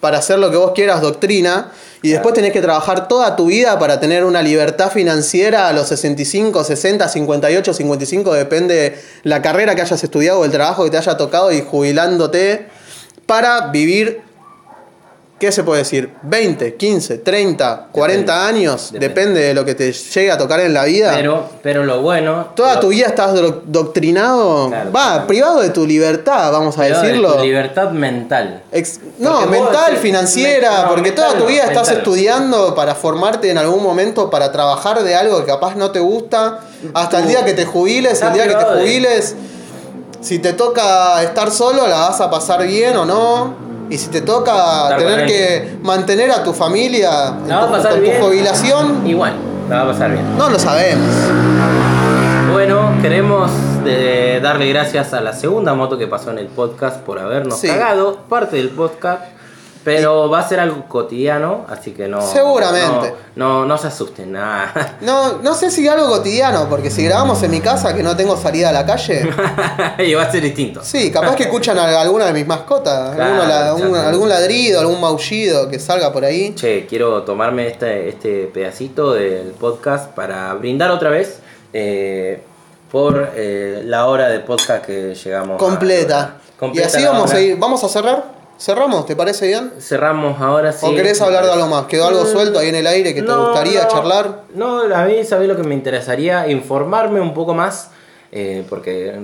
[0.00, 1.72] para hacer lo que vos quieras, doctrina.
[2.02, 5.88] Y después tenés que trabajar toda tu vida para tener una libertad financiera a los
[5.88, 10.96] 65, 60, 58, 55, depende la carrera que hayas estudiado o el trabajo que te
[10.96, 12.68] haya tocado y jubilándote
[13.30, 14.22] para vivir,
[15.38, 16.10] ¿qué se puede decir?
[16.22, 19.08] 20, 15, 30, 40 años, Depende.
[19.08, 21.12] depende de lo que te llegue a tocar en la vida.
[21.14, 22.48] Pero, pero lo bueno.
[22.56, 25.26] Toda lo- tu vida estás do- doctrinado, Claro, va, claro.
[25.28, 27.34] privado de tu libertad, vamos a pero de decirlo.
[27.36, 28.64] tu libertad mental.
[28.72, 31.96] Ex- no, Porque mental, financiera, me- no, porque mental toda tu no, vida estás mental.
[31.98, 36.58] estudiando para formarte en algún momento, para trabajar de algo que capaz no te gusta,
[36.94, 39.36] hasta el día que te jubiles, el día que te de- jubiles,
[40.20, 43.54] si te toca estar solo, la vas a pasar bien o no.
[43.88, 44.52] Y si te toca
[44.84, 48.20] Estar tener que mantener a tu familia en tu- pasar con bien.
[48.20, 49.32] tu jubilación, Igual,
[49.68, 50.38] la va a pasar bien.
[50.38, 51.08] no lo sabemos.
[52.52, 53.50] Bueno, queremos
[53.84, 57.68] de darle gracias a la segunda moto que pasó en el podcast por habernos Sí.
[57.68, 59.22] cagado parte del podcast.
[59.82, 62.20] Pero va a ser algo cotidiano, así que no.
[62.20, 63.14] Seguramente.
[63.36, 64.96] No, no, no se asusten, nada.
[65.00, 68.36] No, no sé si algo cotidiano, porque si grabamos en mi casa que no tengo
[68.36, 69.22] salida a la calle,
[69.98, 70.80] y va a ser distinto.
[70.84, 74.08] Sí, capaz que escuchan a alguna de mis mascotas, Claro, alguno la- un- exactamente.
[74.10, 76.54] algún ladrido, algún maullido que salga por ahí.
[76.54, 81.38] Che, quiero tomarme este, este pedacito del podcast para brindar otra vez
[81.72, 82.42] eh,
[82.92, 85.54] por eh, la hora de podcast que llegamos.
[85.54, 86.14] a Completa.
[86.16, 86.40] lograr.
[86.54, 87.56] Y Completa así vamos a ir.
[87.56, 88.39] ¿Vamos a cerrar?
[88.60, 89.06] ¿Cerramos?
[89.06, 89.72] ¿Te parece bien?
[89.80, 90.84] Cerramos ahora sí.
[90.84, 91.86] ¿O querés hablar de algo más?
[91.86, 94.40] ¿Quedó algo Mm, suelto ahí en el aire que te gustaría no, charlar?
[94.54, 96.46] No, a mí, ¿sabés lo que me interesaría?
[96.48, 97.88] Informarme un poco más,
[98.32, 99.18] eh, porque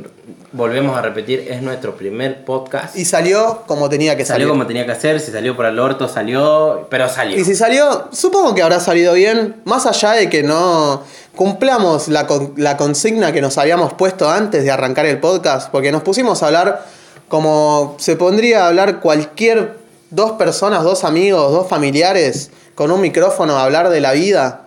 [0.52, 2.96] volvemos a repetir, es nuestro primer podcast.
[2.96, 4.48] Y salió como tenía que salió salir.
[4.48, 7.36] como tenía que hacer, si salió por el orto, salió, pero salió.
[7.38, 11.02] Y si salió, supongo que habrá salido bien, más allá de que no
[11.34, 15.92] cumplamos la, con- la consigna que nos habíamos puesto antes de arrancar el podcast, porque
[15.92, 16.95] nos pusimos a hablar
[17.28, 19.76] como se pondría a hablar cualquier
[20.10, 24.66] dos personas, dos amigos, dos familiares con un micrófono a hablar de la vida.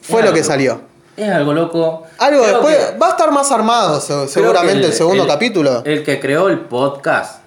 [0.00, 0.80] Fue Es lo que salió.
[1.16, 2.04] Es algo loco.
[2.18, 5.82] Algo Creo después, que- va a estar más armado se- seguramente el, segundo capítulo.
[5.84, 7.40] El que creó el podcast,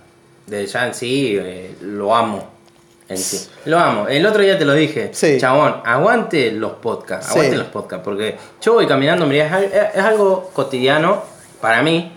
[0.45, 2.47] de ya en sí, eh, lo amo.
[3.09, 3.47] En sí.
[3.65, 4.07] Lo amo.
[4.07, 5.09] El otro día te lo dije.
[5.13, 5.37] Sí.
[5.39, 7.27] Chabón, aguante los podcasts.
[7.27, 7.33] Sí.
[7.39, 8.03] Aguante los podcasts.
[8.05, 11.21] Porque yo voy caminando, mirá, es, es algo cotidiano
[11.59, 12.14] para mí.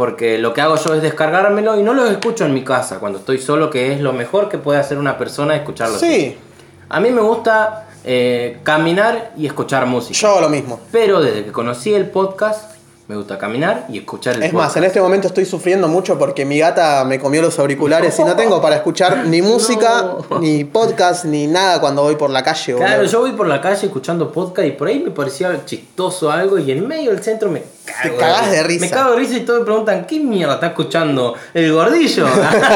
[0.00, 3.18] Porque lo que hago yo es descargármelo y no lo escucho en mi casa cuando
[3.18, 5.98] estoy solo, que es lo mejor que puede hacer una persona escucharlo.
[5.98, 6.38] Sí,
[6.88, 10.18] A mí me gusta eh, caminar y escuchar música.
[10.18, 10.80] yo hago lo mismo.
[10.90, 12.76] Pero desde que conocí el podcast,
[13.08, 14.68] me gusta caminar y escuchar el Es podcast.
[14.68, 18.24] más, en este momento estoy sufriendo mucho porque mi gata me comió los auriculares y
[18.24, 20.38] no tengo para escuchar ni música, No.
[20.40, 22.74] ni podcast, ni nada cuando voy por la calle.
[22.74, 23.12] Claro, boludo.
[23.12, 26.70] yo voy por la calle escuchando podcast y por ahí me parecía chistoso algo y
[26.72, 27.62] en medio del centro me
[27.92, 28.14] cago.
[28.14, 28.84] Te cagás de risa.
[28.86, 31.34] Me cago de risa y todos me preguntan, ¿qué mierda está escuchando?
[31.54, 32.26] ¿El gordillo?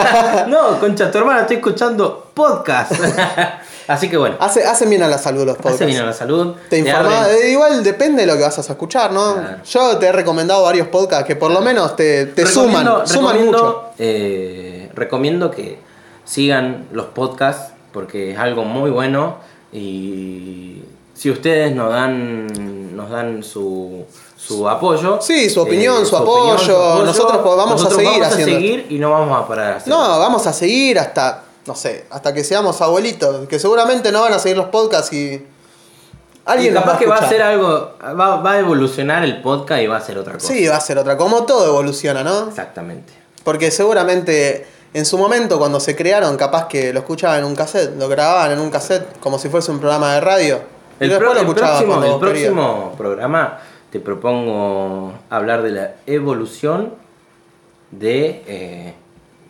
[0.49, 2.93] no, concha, tu hermana, estoy escuchando podcast.
[3.87, 5.83] Así que bueno, Hace, hacen bien a la salud los podcasts.
[5.83, 6.55] hace bien a la salud.
[6.71, 9.35] Te informa, eh, igual depende de lo que vas a escuchar, ¿no?
[9.35, 9.59] Claro.
[9.63, 13.59] Yo te he recomendado varios podcasts que por lo menos te, te suman, suman recomiendo,
[13.59, 13.91] mucho.
[13.99, 15.79] eh, recomiendo que
[16.25, 19.37] sigan los podcasts porque es algo muy bueno
[19.71, 24.07] y si ustedes nos dan nos dan su,
[24.47, 28.87] su apoyo Sí, su opinión, su apoyo, nosotros vamos a seguir vamos haciendo a seguir
[28.91, 29.97] y no vamos a parar hacerlo.
[29.99, 34.33] No, vamos a seguir hasta, no sé, hasta que seamos abuelitos, que seguramente no van
[34.35, 35.47] a seguir los podcasts y Y
[36.45, 39.87] alguien los capaz que va a ser algo va, va a evolucionar el podcast y
[39.87, 42.49] va a ser otra cosa Sí, va a ser otra, como todo evoluciona, ¿no?
[42.49, 43.13] exactamente
[43.45, 47.97] Porque seguramente en su momento cuando se crearon, capaz que lo escuchaban en un cassette,
[47.99, 50.61] lo grababan en un cassette como si fuese un programa de radio.
[51.01, 53.59] y El, pro- lo el próximo, el próximo programa
[53.95, 56.95] te propongo hablar de la evolución
[57.93, 58.95] de, eh,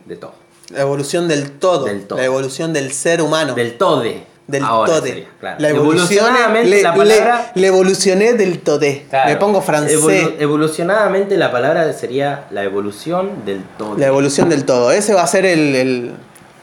[0.04, 0.34] de todo.
[0.68, 2.18] La evolución del todo, Del todo.
[2.18, 3.54] La evolución del ser humano.
[3.54, 4.22] Del tode.
[4.46, 5.08] del Ahora tode.
[5.08, 5.56] sería, claro.
[5.60, 6.26] La evolución.
[6.64, 7.52] Le, la palabra.
[7.54, 9.06] le- le evolucioné del todé.
[9.08, 9.98] claro, Me pongo francés.
[9.98, 13.96] evolu- evolucionadamente la palabra sería la evolución del todo.
[13.96, 14.92] La evolución del todo.
[14.92, 16.10] Ese va a ser el, el,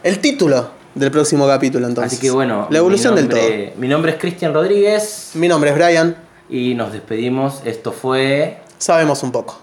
[0.03, 2.13] el título del próximo capítulo entonces.
[2.13, 3.41] Así que bueno, La evolución del todo.
[3.77, 6.15] Mi nombre es Cristian Rodríguez Mi nombre es Brian.
[6.51, 7.61] Y nos despedimos.
[7.65, 9.60] Esto fue Sabemos un poco.